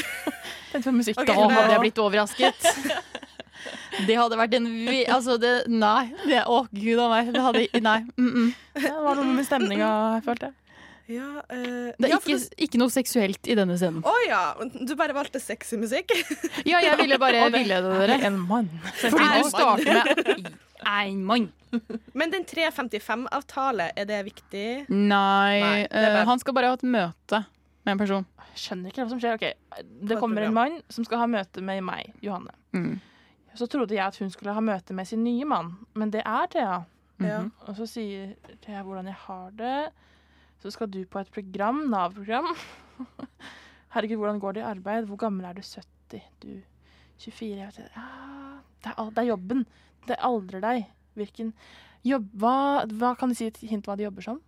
[0.72, 1.20] Tenkte på musikk.
[1.22, 2.68] Okay, Da hadde jeg blitt overrasket.
[4.06, 5.06] Det hadde vært en vi...
[5.08, 6.10] Altså, det Nei.
[6.26, 7.32] Det, å, gud a meg.
[7.34, 8.00] Det hadde Nei.
[8.20, 8.50] Mm -mm.
[8.82, 9.88] Det var noe med stemninga,
[10.18, 10.52] jeg følte.
[11.08, 14.02] Ja, eh, Det er ja, for ikke, ikke noe seksuelt i denne scenen.
[14.02, 14.42] Å ja!
[14.90, 16.14] Du bare valgte sexy musikk?
[16.72, 18.18] Ja, jeg ville bare villede dere.
[18.26, 18.70] En mann.
[19.04, 20.54] Fordi du starter med
[20.96, 21.50] en mann.
[22.14, 24.68] Men den 355-avtale, er det viktig?
[24.90, 27.44] Nei, Nei, det eh, bare- han skal bare ha et møte
[27.86, 28.26] med en person.
[28.56, 29.36] Jeg skjønner ikke hva som skjer.
[29.38, 29.84] Okay.
[30.10, 32.56] Det kommer en mann som skal ha møte med meg, Johanne.
[32.74, 32.96] Mm.
[33.56, 36.48] Så trodde jeg at hun skulle ha møte med sin nye mann, men det er
[36.52, 36.84] Thea.
[37.18, 37.52] Mm -hmm.
[37.68, 38.36] Og så sier
[38.66, 39.92] Thea hvordan jeg har det.
[40.64, 42.48] Så skal du på et program, Nav-program.
[43.96, 45.06] Herregud, hvordan går det i arbeid?
[45.10, 45.62] Hvor gammel er du?
[45.62, 46.22] 70?
[46.42, 46.52] Du
[47.22, 47.50] 24?
[47.56, 48.02] Jeg vet ikke.
[48.02, 49.66] Ah, det, er, det er jobben.
[50.08, 50.88] Det aldrer deg.
[51.16, 51.54] Hvilken
[52.06, 52.56] jobb hva,
[52.92, 54.42] hva kan du si et hint hva de jobber som?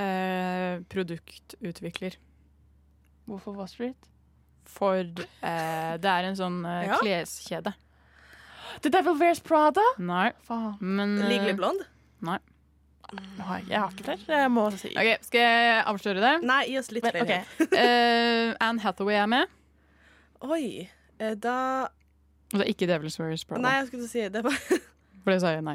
[0.00, 2.18] Eh, produktutvikler.
[3.30, 4.10] Hvorfor Wall Street?
[4.68, 6.98] For eh, det er en sånn eh, Ja.
[7.00, 7.74] kleskjede.
[8.82, 9.84] The Devil Wears Prada?
[10.02, 10.74] Nei, Faen.
[10.80, 11.86] men eh, Legally Blonde?
[12.26, 12.38] Nei.
[13.44, 14.40] Har Jeg, har ikke flere.
[14.40, 14.88] Jeg må si.
[14.96, 16.32] Okay, skal jeg avsløre det?
[16.46, 17.22] Nei, gi oss litt flere.
[17.22, 17.68] Okay.
[17.74, 19.52] Uh, Anne Hathaway er med.
[20.44, 20.88] Oi.
[21.20, 21.56] eh, Da
[22.54, 23.62] det er ikke Devil's Wears Prada.
[23.64, 24.44] Nei, jeg skulle si det.
[24.44, 24.52] Var...
[25.24, 25.74] For det sa jeg nei.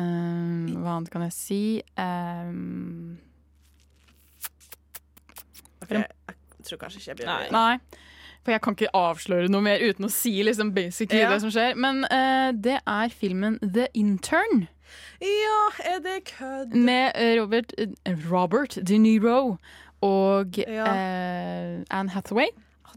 [0.00, 1.58] Um, hva annet kan jeg si?
[2.00, 3.18] Um...
[5.82, 7.50] Okay, jeg tror kanskje ikke jeg blir Nei.
[7.52, 8.00] nei.
[8.44, 11.32] For jeg kan ikke avsløre noe mer uten å si liksom basically Ja.
[11.34, 11.76] det som skjer.
[11.76, 14.68] Men uh, det er filmen The Intern.
[15.20, 15.60] Ja,
[15.94, 16.74] er det kødd?
[16.74, 19.56] Med eh, Robert, eh, Robert De Niro
[20.02, 20.86] og Ja.
[20.94, 22.46] eh, Anne Hathaway.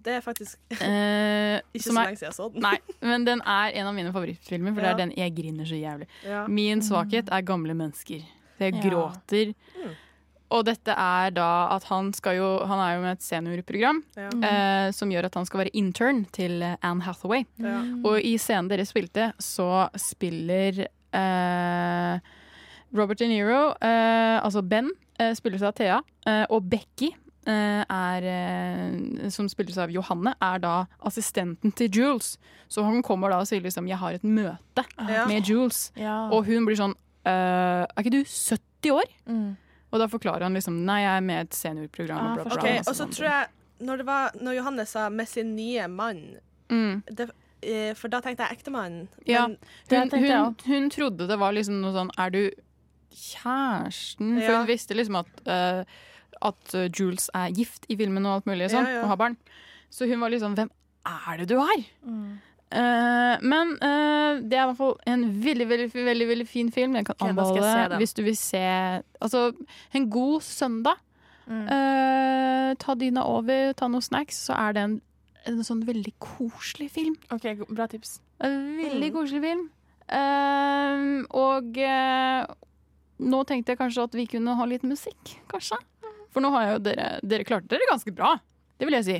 [0.03, 2.61] Det er faktisk eh, ikke så lenge siden jeg så den.
[2.65, 2.77] Nei,
[3.09, 6.07] men den er en av mine favorittfilmer, for det er den jeg griner så jævlig.
[6.27, 6.45] Ja.
[6.47, 8.23] Min svakhet er gamle mennesker.
[8.59, 8.81] Jeg Ja.
[8.89, 9.53] gråter.
[9.77, 9.93] Mm.
[10.53, 14.27] Og dette er da at han skal jo Han er jo med et seniorprogram Ja.
[14.29, 17.43] eh, som gjør at han skal være intern til Anne Hathaway.
[17.59, 17.79] Ja.
[18.05, 20.85] Og i scenen dere spilte, så spiller
[22.93, 27.09] Robert De Niro, eh, altså Ben, eh, spilles av Thea, eh, og Becky
[27.47, 32.37] eh, er, eh, som spilles av Johanne, er da assistenten til Jules.
[32.69, 35.25] Så hun kommer da og sier liksom 'jeg har et møte Ja.
[35.27, 35.91] med Jules'.
[35.95, 36.29] Ja.
[36.29, 36.95] Og hun blir sånn
[37.25, 39.57] eh, 'er ikke du 70 år?' Mm.
[39.91, 42.17] Og da forklarer han liksom 'nei, jeg er med i et seniorprogram'.
[42.17, 43.47] Ah, og bla, bla, OK, og så tror jeg
[43.79, 46.37] når, det var, når Johanne sa 'med sin nye mann',
[46.69, 47.03] mm.
[47.07, 47.33] det, eh,
[47.99, 49.07] for da tenkte jeg ektemannen.
[49.29, 49.47] Ja.
[49.47, 52.41] Hun, hun, hun trodde det var liksom noe sånn Er du
[53.13, 54.35] kjæresten?
[54.41, 54.57] For Ja.
[54.59, 55.83] hun visste liksom at, uh,
[56.41, 59.37] at eh, Jules er gift i filmen og alt mulig sånn, Ja, og har barn.
[59.93, 60.71] Så hun var liksom Hvem
[61.05, 61.83] er det du er?
[62.05, 62.39] Mm.
[62.73, 66.95] Uh, men uh, det er i hvert fall en veldig veldig, veldig, veldig fin film.
[66.97, 68.63] Jeg kan Ok, da skal jeg se anbefale hvis du vil se
[69.21, 69.41] Altså,
[69.93, 70.97] en god søndag.
[71.45, 71.65] Mm.
[71.67, 75.01] Uh, ta dyna over, ta noen snacks, så er det en,
[75.49, 77.15] en sånn veldig koselig film.
[77.33, 78.19] OK, bra tips.
[78.43, 79.15] En veldig Mm.
[79.15, 79.63] koselig film.
[80.13, 82.43] Um, og uh,
[83.23, 85.79] nå tenkte jeg kanskje at vi kunne ha litt musikk, kanskje.
[86.33, 88.33] For nå har jeg jo dere Dere klarte dere ganske bra.
[88.77, 89.17] Det vil jeg si.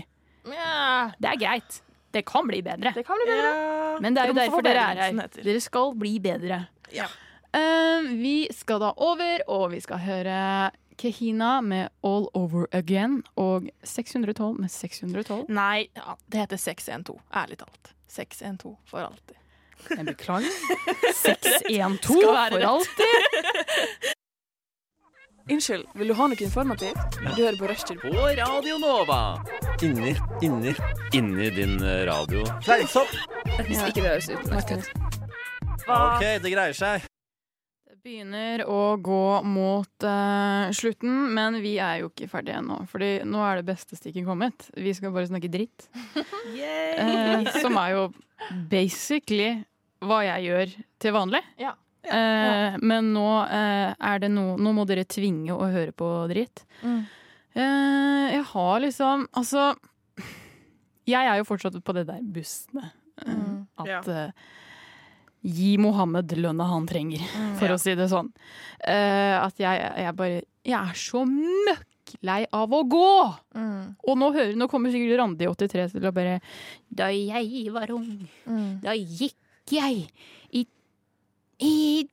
[0.50, 1.14] Yeah.
[1.22, 1.82] Det er greit.
[2.14, 2.92] Det kan bli bedre.
[2.94, 3.52] det kan bli bedre.
[3.54, 4.00] Yeah.
[4.04, 5.30] Men det er jo derfor dere er her.
[5.44, 6.64] Dere skal bli bedre.
[6.94, 7.08] Ja.
[7.54, 10.38] Uh, vi skal da over, og vi skal høre
[11.04, 15.46] Kehina med All Over Again og 612 med 612.
[15.52, 17.20] Nei, ja, det heter 612.
[17.36, 17.92] Ærlig talt.
[18.08, 19.36] 612 for alltid.
[19.90, 20.48] Jeg beklager.
[21.26, 22.64] 612 for rett.
[22.64, 24.14] alltid.
[25.52, 27.18] Unnskyld, vil du ha noe informativt?
[27.20, 28.00] Du hører på Rushtid.
[28.00, 29.22] På Radio Nova.
[29.84, 30.72] Inni, inni,
[31.12, 31.76] inni din
[32.08, 32.46] radio.
[32.64, 33.04] radio.
[33.68, 34.94] Hvis ikke det høres ut.
[35.84, 37.13] OK, det greier seg.
[38.04, 42.82] Begynner å gå mot uh, slutten, men vi er jo ikke ferdige ennå.
[42.92, 44.66] Fordi nå er det beste stikket kommet.
[44.76, 45.86] Vi skal bare snakke dritt.
[46.20, 48.02] uh, som er jo
[48.68, 49.54] basically
[50.04, 51.40] hva jeg gjør til vanlig.
[51.64, 51.72] Ja.
[52.04, 56.66] Uh, men nå er det no, Nå må dere tvinge å høre på dritt.
[56.84, 57.06] Mm.
[57.56, 59.76] Jeg har liksom Altså
[61.08, 62.90] Jeg er jo fortsatt på det der bussene.
[63.24, 63.64] Mm.
[63.80, 64.12] At
[65.44, 67.20] Gi Mohammed lønna han trenger,
[67.60, 67.76] for Ja.
[67.76, 68.30] å si det sånn.
[68.88, 73.10] Uh, at jeg, jeg bare Jeg er så møkklei av å gå!
[73.56, 73.96] Mm.
[74.08, 76.38] Og nå, hører, nå kommer sikkert Randi 83 til å bare
[76.90, 78.80] Da jeg var ung, Mm.
[78.82, 79.36] da gikk
[79.72, 80.08] jeg
[80.54, 80.66] i,
[81.60, 82.08] i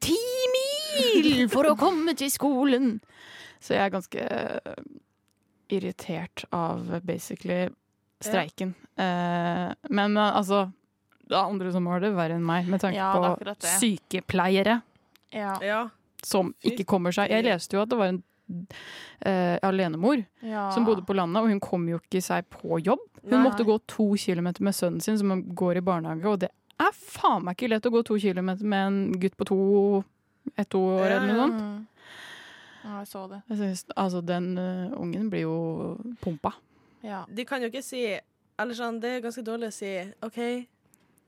[0.00, 0.18] ti
[0.52, 3.00] mil for å komme til skolen.
[3.60, 4.84] Så jeg er ganske eh,
[5.72, 7.68] irritert av basically
[8.24, 8.74] streiken.
[9.00, 10.66] Eh, men eh, altså
[11.28, 14.80] Det er andre som har det verre enn meg, med tanke Ja, på sykepleiere
[15.32, 15.54] Ja.
[15.64, 15.88] Ja.
[16.22, 18.22] som ikke kommer seg Jeg leste jo at det var en
[19.26, 20.70] uh, alenemor Ja.
[20.70, 23.00] som bodde på landet, og hun kom jo ikke seg på jobb.
[23.22, 23.44] Hun Nei.
[23.48, 26.50] måtte gå to kilometer med sønnen sin, som går i barnehage, og det
[26.80, 30.04] er faen meg ikke lett å gå to kilometer med en gutt på to
[30.60, 31.86] ett år eller noe sånt.
[32.84, 33.42] Ja, jeg så det.
[33.48, 36.52] Jeg synes, altså, den uh, ungen blir jo pumpa.
[37.02, 37.24] Ja.
[37.28, 38.04] De kan jo ikke si
[38.56, 39.88] Eller sånn, det er ganske dårlig å si
[40.22, 40.36] OK,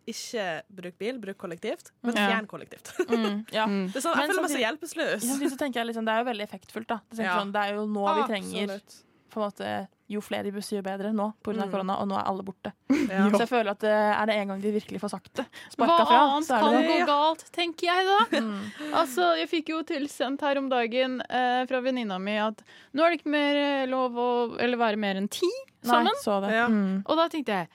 [0.06, 0.44] ikke
[0.80, 2.92] bruk bil, bruk kollektivt, men fjern kollektivt.
[3.10, 3.66] Mm, ja.
[3.92, 5.26] Det er sånn, jeg føler meg så hjelpeløs.
[5.26, 6.86] Ja, så tenker jeg liksom, Det er jo veldig effektfullt.
[6.94, 7.40] da Det, Ja.
[7.40, 9.02] sånn, Det er jo nå vi trenger Absolutt.
[9.34, 11.64] på en måte, Jo flere busser, jo bedre nå pga.
[11.66, 11.70] Mm.
[11.72, 12.70] korona, og nå er alle borte.
[13.10, 13.24] Ja.
[13.30, 15.44] Så jeg føler at er det en gang de virkelig får sagt det.
[15.46, 16.94] Hva Sparka fra, annet så er kan det det.
[17.00, 18.18] gå galt, tenker jeg da.
[18.40, 18.70] Mm.
[19.00, 22.62] Altså, Jeg fikk jo tilsendt her om dagen eh, fra venninna mi at
[22.94, 24.28] nå er det ikke mer eh, lov å
[24.62, 25.50] eller være mer enn ti
[25.82, 26.06] sammen.
[26.14, 26.52] Nei, så det.
[26.54, 26.66] Ja.
[26.70, 27.02] Mm.
[27.06, 27.68] Og da tenkte jeg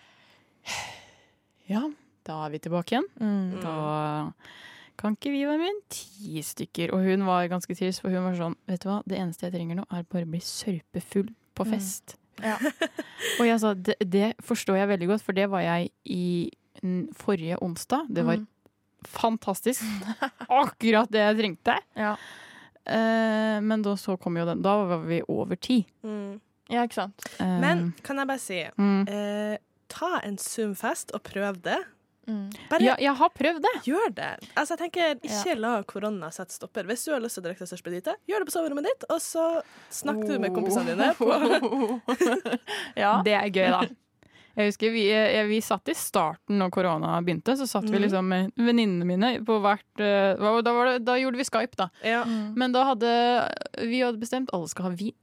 [1.72, 1.84] Ja,
[2.28, 3.08] da er vi tilbake igjen.
[3.20, 3.62] Mm.
[3.64, 3.76] Da
[5.02, 6.92] kan ikke vi være med en ti stykker.
[6.94, 9.56] Og hun var ganske trist, for hun var sånn Vet du hva, det eneste jeg
[9.56, 11.72] trenger nå, er bare å bli sørpefull på Mm.
[11.74, 12.16] fest.
[12.42, 12.56] Ja.
[13.40, 16.50] Og jeg sa det, det forstår jeg veldig godt, for det var jeg i
[16.84, 18.08] mm, forrige onsdag.
[18.10, 18.48] Det var Mm.
[19.08, 19.82] fantastisk.
[20.50, 21.76] Akkurat det jeg trengte.
[21.98, 22.16] Ja.
[22.86, 24.62] Eh, men da så kom jo den.
[24.62, 25.84] Da var vi over ti.
[26.06, 26.40] Mm.
[26.70, 27.26] ja, ikke sant.
[27.40, 29.08] Eh, Men kan jeg bare si mm.
[29.10, 29.58] eh,
[29.92, 31.78] Ta en Zoom-fest og prøv det.
[32.32, 32.46] Mm.
[32.72, 33.74] Bare ja, jeg har prøvd det.
[33.90, 34.30] gjør det.
[34.56, 36.88] Altså, jeg tenker, Ikke la korona sette stopper.
[36.88, 39.20] Hvis du har lyst til å drikke deg størst gjør det på soverommet ditt, og
[39.24, 39.48] så
[39.92, 41.12] snakk du med kompisene dine.
[41.20, 41.28] På.
[43.04, 43.18] ja.
[43.26, 43.82] Det er gøy, da.
[44.52, 47.56] Jeg husker vi, eh, vi satt i starten når korona begynte.
[47.56, 48.02] Så satt vi Mhm.
[48.04, 51.90] liksom med venninnene mine på hvert eh, da, var det, da gjorde vi Skype, da.
[52.04, 52.24] Ja.
[52.28, 52.54] Mm.
[52.58, 53.12] Men da hadde
[53.88, 55.14] vi hadde bestemt alle skal ha vin.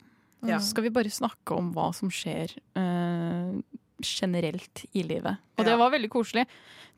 [0.46, 0.58] Ja.
[0.58, 3.60] Så skal vi bare snakke om hva som skjer eh,
[4.02, 5.38] generelt i livet.
[5.58, 5.70] Og Ja.
[5.72, 6.46] det var veldig koselig.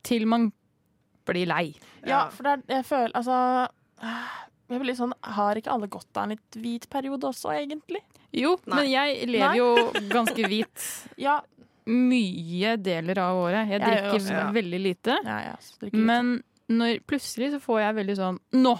[0.03, 0.53] Til man
[1.27, 1.75] blir lei.
[2.07, 3.69] Ja, for det er, jeg føler Altså
[4.71, 8.01] jeg blir litt sånn, Har ikke alle godt av en litt hvit periode også, egentlig?
[8.33, 8.77] Jo, Nei.
[8.77, 9.57] men jeg lever Nei.
[9.59, 10.87] jo ganske hvit
[11.19, 11.41] Ja.
[11.87, 13.69] mye deler av året.
[13.69, 14.51] Jeg Jeg drikker også, ja.
[14.53, 15.17] veldig lite.
[15.25, 18.77] ja, ja drikker Men når, plutselig så får jeg veldig sånn Nå!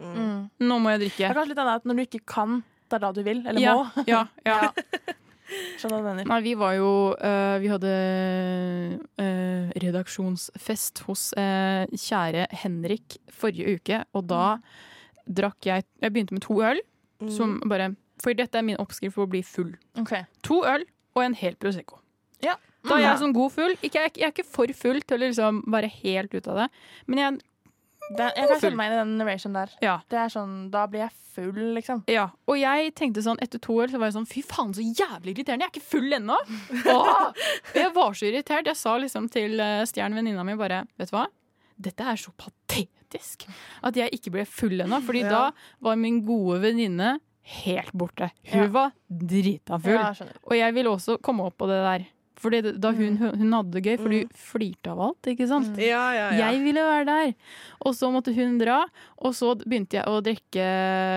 [0.00, 0.50] Mm.
[0.60, 1.28] Nå må jeg Det drikke.
[1.30, 3.60] er kanskje litt annet at når du ikke kan, det er da du vil, eller
[3.60, 4.04] Ja, må.
[4.08, 4.70] ja, ja.
[5.78, 6.28] Skjønner hva du mener.
[6.30, 7.92] Nei, vi var jo uh, Vi hadde
[9.20, 14.44] uh, redaksjonsfest hos uh, kjære Henrik forrige uke, og da
[15.24, 16.82] drakk jeg Jeg begynte med to øl,
[17.22, 17.28] Mm.
[17.30, 19.70] som bare For dette er min oppskrift for å bli full.
[20.00, 20.24] Okay.
[20.42, 20.82] To øl
[21.14, 22.00] og en hel Prosecco.
[22.42, 22.56] Ja.
[22.84, 23.76] Da er jeg sånn god full.
[23.86, 26.66] Ikke, jeg, jeg er ikke for full til å liksom være helt ute av det,
[27.06, 27.38] men jeg
[28.12, 29.70] Det, jeg kan kjenne meg i den narration der.
[29.80, 29.94] Ja.
[30.12, 32.02] Det er sånn, Da blir jeg full, liksom.
[32.06, 34.84] Ja, og jeg tenkte sånn etter to år så var jeg sånn Fy faen, så
[34.84, 35.64] jævlig irriterende.
[35.64, 36.36] Jeg er ikke full ennå.
[37.74, 38.68] Jeg var så irritert.
[38.70, 41.26] Jeg sa liksom til uh, Stjern, venninna mi, bare Vet du hva?
[41.74, 43.48] Dette er så patetisk
[43.82, 45.00] at jeg ikke ble full ennå.
[45.02, 45.30] Fordi Ja.
[45.32, 45.42] da
[45.82, 47.16] var min gode venninne
[47.64, 48.30] helt borte.
[48.52, 48.68] Hun Ja.
[48.70, 50.28] var drita full.
[50.46, 52.06] Og jeg ville også komme opp på det der.
[52.44, 55.72] Fordi da hun, hun hadde det gøy, for du flirte av alt, ikke sant?
[55.80, 56.50] Ja, ja, ja.
[56.52, 57.32] Jeg ville være der.
[57.88, 58.82] Og så måtte hun dra,
[59.24, 60.68] og så begynte jeg å drikke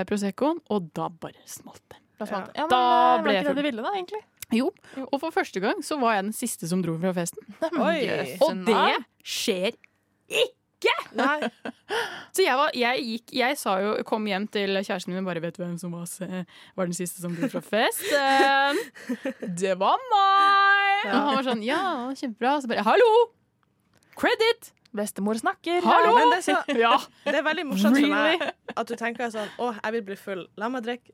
[0.09, 1.99] Proseccoen, og da bare smalt det.
[2.17, 2.31] Da, Ja.
[2.31, 2.57] smalt det.
[2.63, 3.61] men, Da eh, ble var jeg ikke det full.
[3.61, 4.23] du ville, da, egentlig?
[4.55, 4.69] Jo,
[5.11, 7.43] og for første gang så var jeg den siste som dro fra festen.
[7.83, 8.37] Oi.
[8.39, 9.75] Og det skjer
[10.31, 10.53] skjer
[11.17, 11.39] Nei.
[12.35, 15.41] Så jeg, var, jeg gikk Jeg sa jo, kom hjem til kjæresten min og bare
[15.41, 16.05] Vet du hvem som var,
[16.77, 18.77] var den siste som dro fra festen?
[19.63, 20.76] Det var meg!
[21.05, 21.81] Og han var sånn Ja,
[22.17, 22.55] kjempebra.
[22.63, 23.11] Så bare Hallo!
[24.17, 24.71] Credit!
[24.97, 25.81] Bestemor snakker.
[25.85, 26.15] Hallo!
[26.15, 26.95] Men det er, så, Ja.
[27.25, 28.41] det er veldig morsomt for meg
[28.75, 30.47] at du tenker sånn Å, jeg vil bli full.
[30.57, 31.13] La meg drikke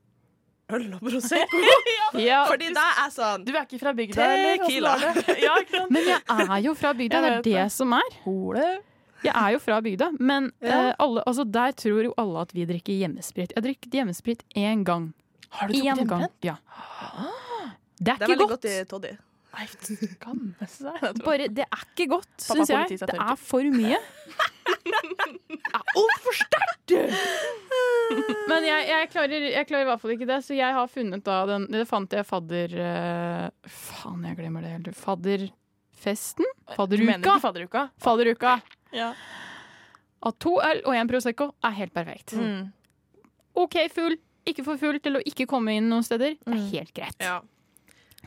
[0.72, 1.58] øl og Prosecco.
[2.30, 2.44] ja.
[2.48, 4.62] Fordi da er sånn Du er ikke fra bygda, eller?
[4.62, 4.94] Tequila.
[5.46, 5.58] ja.
[5.92, 7.66] Men jeg er jo fra bygda, det er det det.
[7.74, 8.16] som er.
[8.24, 8.64] Hole.
[9.24, 10.78] Jeg er jo fra bygda, men Ja.
[10.88, 13.52] uh, alle, altså, der tror jo alle at vi drikker hjemmesprit.
[13.52, 15.12] Jeg har drukket hjemmesprit én gang.
[15.50, 16.32] Har du drukket hjemmebrent?
[16.44, 16.56] Ja.
[16.60, 18.62] Det er Det er ikke veldig godt.
[18.62, 19.12] godt i toddy.
[19.54, 21.04] Nei, skamme seg.
[21.24, 22.88] Bare, det er ikke godt, syns jeg.
[22.94, 23.22] Det tørker.
[23.22, 24.00] er for mye.
[25.94, 26.94] Altfor sterkt!
[28.50, 31.24] Men jeg, jeg, klarer, jeg klarer i hvert fall ikke det, så jeg har funnet
[31.24, 32.74] da den Det fant jeg fadder...
[32.76, 34.92] Uh, faen, jeg glemmer det helt.
[34.98, 36.44] Fadderfesten?
[36.44, 37.24] Du mener Fadderuka?
[37.24, 37.86] ikke fadderuka?
[38.04, 38.58] Fadderuka.
[38.94, 39.12] Ja.
[40.24, 42.36] At to øl og én Prosecco er helt perfekt.
[42.38, 42.70] Mm.
[43.60, 44.16] OK full,
[44.48, 46.38] ikke for full til å ikke komme inn noen steder.
[46.40, 47.20] Det er helt greit.
[47.22, 47.40] Ja.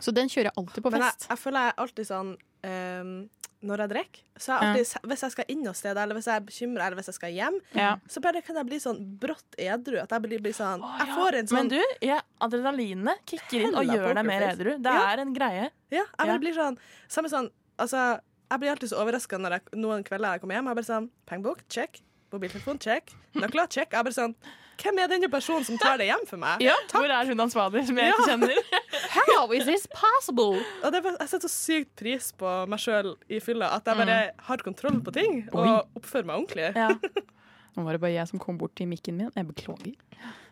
[0.03, 1.27] Så den kjører jeg alltid på Men jeg, fest.
[1.29, 2.29] jeg føler jeg er alltid sånn
[2.67, 3.29] um,
[3.67, 6.35] Når jeg drikker, så jeg alltid, hvis jeg skal inn noe sted, eller hvis jeg
[6.37, 7.95] er bekymra, eller hvis jeg skal hjem, Ja.
[8.07, 9.97] så bare kan jeg bli sånn brått edru.
[10.03, 13.75] At jeg blir, blir sånn Jeg får en sånn Men du, ja, adrenalinet kicker inn
[13.75, 14.75] og gjør deg mer edru.
[14.77, 15.07] Det Ja.
[15.13, 15.71] er en greie.
[15.89, 16.37] Ja, jeg bare Ja.
[16.37, 16.77] blir sånn
[17.09, 18.19] Samme sånn Altså,
[18.51, 20.65] jeg blir alltid så overraska når jeg, noen kvelder jeg kommer hjem.
[20.69, 22.01] Jeg bare sånn Pengebok, check.
[22.31, 23.09] Mobiltelefon, check.
[23.35, 23.89] Nøkler, check.
[23.91, 24.35] Jeg bare sånn
[24.77, 26.61] Hvem er denne personen som tar det hjem for meg?
[26.91, 28.13] Hvor er hun ansvarlig, som jeg Ja.
[28.13, 28.57] ikke kjenner?
[29.37, 30.61] How is this possible?
[30.83, 33.71] Og det er jeg setter så sykt pris på meg sjøl i fylla.
[33.77, 34.19] At jeg bare
[34.49, 35.65] har kontroll på ting Boy.
[35.67, 36.69] og oppfører meg ordentlig.
[36.75, 36.91] Ja.
[37.77, 39.31] Nå var det bare jeg som kom bort til mikken min.
[39.35, 39.93] Jeg beklager.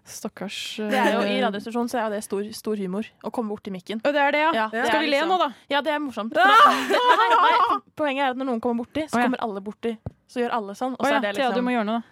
[0.06, 3.64] Stakkars Det er jo, I Radiostasjonen så er det stor, stor humor å komme bort
[3.66, 4.02] til mikken.
[4.06, 4.52] Og det er det, ja.
[4.54, 5.48] Ja, det Skal vi le liksom- nå, da?
[5.74, 6.34] Ja, det er morsomt.
[6.34, 9.96] Det- Nei, nei, poenget er at når noen kommer borti, så kommer alle borti.
[10.30, 10.94] Så gjør alle sånn.
[11.00, 12.12] Og så ja, er det Thea, du liksom må gjøre noe, da.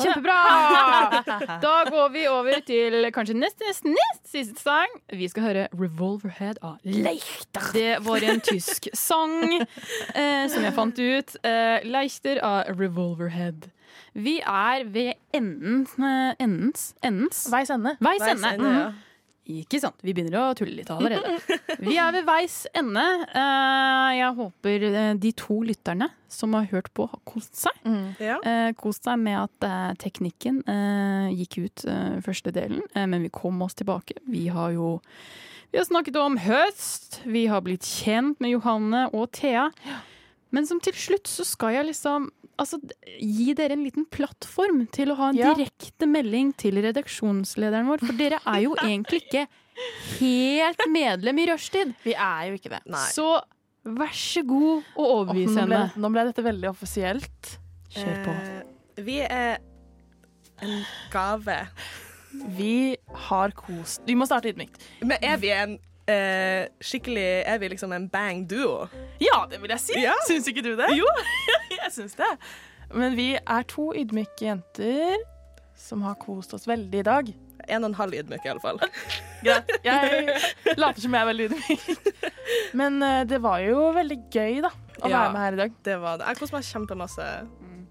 [0.00, 0.38] Kjempebra!
[1.64, 4.88] Da går vi over til kanskje nest, nest, nest siste sang.
[5.12, 7.68] Vi skal høre 'Revolverhead' av Leichter.
[7.76, 11.36] Det var en tysk sang eh, som jeg fant ut.
[11.44, 13.68] Eh, Leichter av 'Revolverhead'.
[14.14, 17.46] Vi er ved enden, eh, endens Endens?
[17.52, 17.96] Veis ende.
[18.00, 18.48] Veis Veis ende.
[18.54, 18.90] ende, ja.
[19.50, 19.98] Ikke sant.
[20.06, 21.32] Vi begynner å tulle litt allerede.
[21.82, 23.02] Vi er ved veis ende.
[23.34, 27.80] Eh, Jeg håper eh, de to lytterne som har hørt på, har kost seg.
[27.82, 28.04] Mm.
[28.22, 28.36] Ja.
[28.46, 30.62] Eh, kost seg med at teknikken
[31.34, 31.84] gikk ut
[32.24, 34.16] første delen, men vi kom oss tilbake.
[34.30, 34.94] Vi har jo
[35.72, 39.70] vi har snakket om høst, vi har blitt kjent med Johanne og Thea.
[40.52, 42.26] Men som til slutt så skal jeg liksom
[42.60, 42.78] altså,
[43.18, 45.54] gi dere en liten plattform til å ha en Ja.
[45.54, 48.04] direkte melding til redaksjonslederen vår.
[48.04, 49.46] For dere er jo egentlig ikke
[50.20, 51.94] helt medlem i rushtid.
[52.04, 52.82] Vi er jo ikke det.
[52.92, 53.06] Nei.
[53.14, 53.26] Så
[53.84, 56.02] vær så god å overbevise overbevis nå, ble, henne.
[56.04, 57.54] nå ble dette veldig offisielt.
[57.92, 58.34] Kjør på.
[58.36, 59.58] Eh, vi er
[60.62, 61.56] en gave.
[62.56, 62.96] Vi
[63.26, 64.78] har kost Vi må starte ydmykt.
[65.04, 65.74] Men er vi en
[66.08, 68.86] eh, skikkelig Er vi liksom en bang duo?
[69.20, 69.98] Ja, det vil jeg si.
[70.00, 70.14] Ja.
[70.28, 70.88] Syns ikke du det?
[70.96, 71.04] Jo,
[71.86, 72.30] jeg syns det.
[72.92, 75.16] Men vi er to ydmyke jenter
[75.82, 77.30] som har kost oss veldig i dag.
[77.70, 78.78] En og en halv ydmyk, iallfall.
[79.46, 79.70] Greit.
[79.86, 82.22] Jeg later som jeg er veldig ydmyk.
[82.78, 84.70] Men eh, det var jo veldig gøy, da,
[85.02, 85.16] å Ja.
[85.16, 85.76] være med her i dag.
[85.86, 86.26] Det var det.
[86.32, 87.28] Jeg koste meg kjempemasse.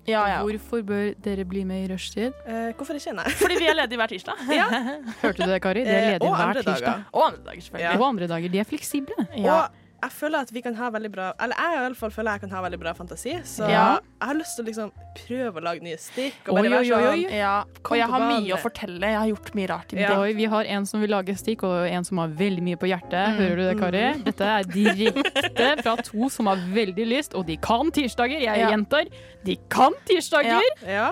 [0.09, 0.37] Ja, ja.
[0.41, 2.33] Hvorfor bør dere bli med i rushtid?
[2.49, 3.27] Eh, hvorfor ikke, nei?
[3.37, 4.39] Fordi vi er ledige hver tirsdag.
[5.21, 5.83] Hørte du det, Kari?
[5.85, 6.81] De er Eh, ledige og hver tirsdag.
[6.81, 7.03] dager.
[7.13, 7.99] Og andre dager, selvfølgelig.
[8.01, 8.49] Og andre dager.
[8.55, 9.27] De er fleksible.
[9.37, 9.57] Ja.
[9.59, 12.31] Og jeg føler at vi kan ha veldig bra Eller jeg i alle fall føler
[12.31, 13.33] jeg kan ha veldig bra fantasi.
[13.45, 13.99] Så Ja.
[13.99, 14.91] jeg har lyst til å liksom
[15.27, 16.39] prøve å lage nye stikk.
[16.49, 17.31] Og Oi, oi, oi, sånn.
[17.37, 19.01] Ja, og jeg har mye å fortelle.
[19.11, 20.19] Jeg har gjort mye rart i Ja.
[20.19, 22.87] Oi, vi har en som vil lage stikk, og en som har veldig mye på
[22.89, 23.27] hjertet.
[23.27, 23.37] Mm.
[23.37, 24.23] Hører du det, Kari?
[24.23, 28.39] Dette er direkte fra to som har veldig lyst, og de kan tirsdager.
[28.41, 28.69] Jeg Ja.
[28.71, 29.05] gjentar,
[29.45, 30.61] de kan tirsdager!
[30.87, 31.11] Ja.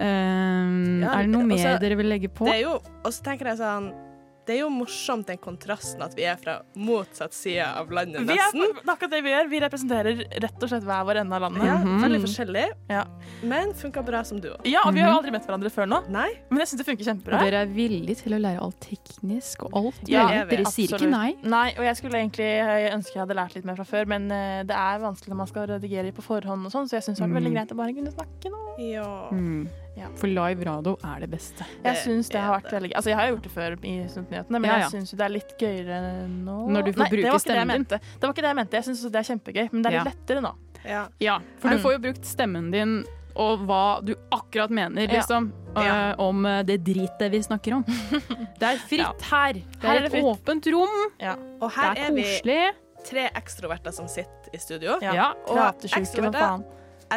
[0.00, 2.46] Um, Ja, er det noe mer dere vil legge på?
[2.48, 2.72] Det er jo
[3.04, 3.92] Og så tenker jeg sånn
[4.44, 8.34] Det er jo morsomt den kontrasten at vi er fra motsatt side av landet, Vi
[8.34, 8.60] er, nesten.
[8.74, 9.48] det er akkurat det vi gjør.
[9.52, 11.62] Vi representerer rett og slett hver vår ende av landet.
[11.68, 12.00] Ja, Mhm.
[12.02, 13.04] Veldig forskjellig, Ja.
[13.44, 14.56] men funka bra som duo.
[14.64, 16.28] Ja, og vi har jo aldri møtt hverandre før nå, Nei?
[16.50, 17.34] men jeg syns det funker kjempebra.
[17.38, 20.40] Og dere er villige til å lære alt teknisk og alt Ja, mulig.
[20.40, 20.44] er.
[20.46, 21.36] Dere sier ikke nei.
[21.44, 24.30] Nei, og jeg skulle egentlig jeg ønske jeg hadde lært litt mer fra før, men
[24.32, 27.18] eh, det er vanskelig når man skal redigere på forhånd og sånn, så jeg syns
[27.18, 27.54] det var veldig Mm.
[27.54, 28.92] greit å bare kunne snakke nå.
[28.92, 29.28] Ja.
[29.30, 29.68] Mm.
[29.96, 30.08] Ja.
[30.16, 31.66] For live radio er det beste.
[31.84, 32.96] Jeg syns det har er vært veldig gøy.
[32.96, 34.78] Altså, jeg har jo gjort det før i Studentnyhetene, men Ja, ja.
[34.88, 36.58] jeg syns det er litt gøyere nå.
[36.72, 37.84] Når du får Nei, bruke det var det stemmen din.
[37.92, 38.72] Det var ikke det jeg mente.
[38.80, 40.02] Jeg syns det er kjempegøy, men det er Ja.
[40.04, 40.54] litt lettere nå.
[40.84, 41.02] Ja.
[41.20, 41.82] Ja, for du Mm.
[41.82, 43.04] får jo brukt stemmen din
[43.36, 45.52] og hva du akkurat mener, liksom.
[45.76, 46.10] Ja.
[46.10, 47.84] eh, om eh, det dritet vi snakker om.
[48.60, 49.52] Det er fritt her.
[49.54, 50.96] Det Her er er et det åpent rom.
[51.60, 52.72] Og Det her er er vi
[53.04, 54.98] tre ekstroverter som sitter i studio.
[55.02, 55.12] Ja.
[55.12, 55.32] Ja.
[55.48, 56.62] Og ekstroverter.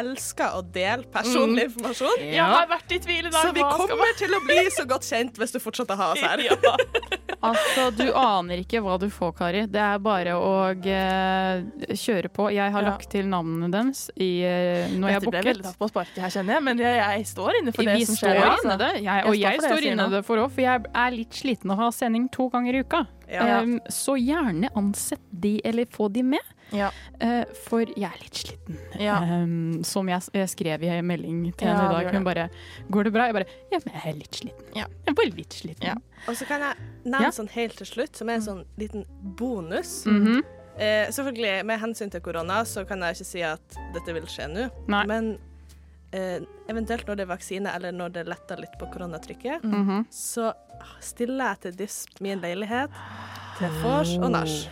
[0.00, 2.24] Elsker å dele personlig informasjon.
[2.26, 3.42] Jeg har vært i tvil i dag.
[3.42, 6.24] Så vi kommer til å bli så godt kjent hvis du fortsetter å ha oss
[6.24, 6.46] her.
[7.46, 9.60] Altså, du aner ikke hva du får, Kari.
[9.70, 12.48] Det er bare å uh, kjøre på.
[12.54, 12.88] Jeg har Ja.
[12.90, 16.32] lagt til navnene deres i, uh, når jeg Dette ble veldig tatt på sparket her,
[16.32, 18.40] kjenner jeg, men jeg, jeg står inne for det Vi som står skjer.
[18.40, 18.78] inne altså.
[18.82, 21.38] det, jeg, og jeg jeg står sier inne det for òg, for jeg er litt
[21.44, 23.04] sliten av å ha sending to ganger i uka.
[23.30, 23.46] Ja.
[23.60, 26.54] Um, så gjerne ansett de, eller få de med.
[26.72, 26.90] Ja.
[27.20, 28.78] Eh, for jeg er litt sliten.
[29.00, 29.20] Ja.
[29.22, 32.14] Um, som jeg, jeg skrev i en melding til Ja, henne i dag.
[32.14, 32.48] Hun bare
[32.90, 34.74] 'Går det bra?' Jeg bare 'Ja, men jeg er litt sliten'.
[34.74, 34.86] Ja.
[35.06, 35.86] Jeg er bare litt sliten.
[35.86, 35.94] Ja.
[36.28, 37.30] Og så kan jeg nevne Ja.
[37.30, 39.04] sånn helt til slutt, som er en sånn liten
[39.36, 40.04] bonus.
[40.06, 40.42] Mhm.
[40.78, 44.46] eh, selvfølgelig, med hensyn til korona, så kan jeg ikke si at dette vil skje
[44.48, 44.70] nå.
[45.06, 45.38] Men
[46.12, 50.06] eventuelt når det er vaksine, eller når det letter litt på koronatrykket, Mhm.
[50.10, 50.52] så
[51.00, 52.90] stiller jeg til disp min leilighet
[53.58, 54.68] til vors og nach.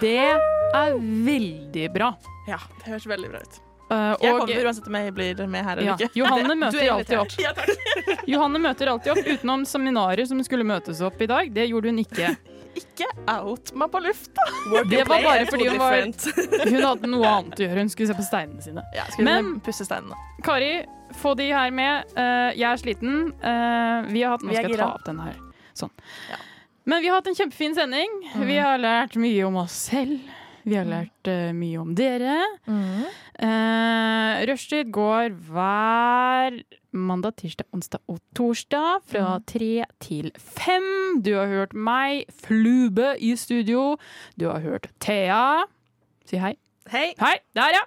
[0.00, 2.16] Det er veldig bra.
[2.48, 3.60] Ja, det høres veldig bra ut.
[3.88, 5.94] Uh, Jeg kommer uansett om jeg blir med her eller Ja.
[5.96, 6.10] ikke.
[6.16, 7.38] Johanne møter er alltid opp.
[7.38, 7.52] Ja.
[8.26, 11.54] Johanne møter alltid opp utenom seminarer som skulle møtes opp i dag.
[11.54, 12.36] Det gjorde hun ikke.
[12.76, 14.44] Ikke out meg på lufta.
[14.90, 15.96] Det var bare fordi hun var
[16.72, 17.84] Hun hadde noe annet å gjøre.
[17.86, 18.84] Hun skulle se på steinene sine.
[18.96, 20.18] Ja, Men pusse steinene.
[20.44, 20.72] Kari,
[21.16, 22.12] få de her med.
[22.16, 23.16] Uh, jeg er sliten.
[23.40, 25.40] Uh, vi har hatt, nå skal jeg ta opp den her.
[25.76, 25.92] Sånn.
[26.86, 28.20] Men vi har hatt en kjempefin sending.
[28.46, 30.20] Vi har lært mye om oss selv.
[30.66, 32.40] Vi har lært uh, mye om dere.
[32.66, 36.58] Uh, Rushtid går hver
[36.90, 41.22] mandag, tirsdag, onsdag og torsdag fra tre til fem.
[41.22, 43.94] Du har hørt meg, Flube, i studio.
[44.34, 45.68] Du har hørt Thea.
[46.26, 46.56] Si hei.
[46.90, 47.14] Hei.
[47.18, 47.86] Hei, der ja.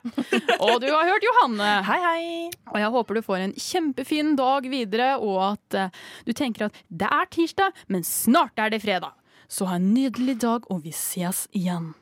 [0.64, 1.68] Og du har hørt Johanne.
[1.90, 2.24] Hei, hei.
[2.68, 6.84] Og jeg håper du får en kjempefin dag videre, og at uh, du tenker at
[6.88, 9.16] det er tirsdag, men snart er det fredag.
[9.48, 11.94] Så ha en nydelig dag, og vi ses igjen.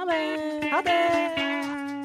[0.00, 0.70] Ha det.
[0.70, 1.99] Ha det.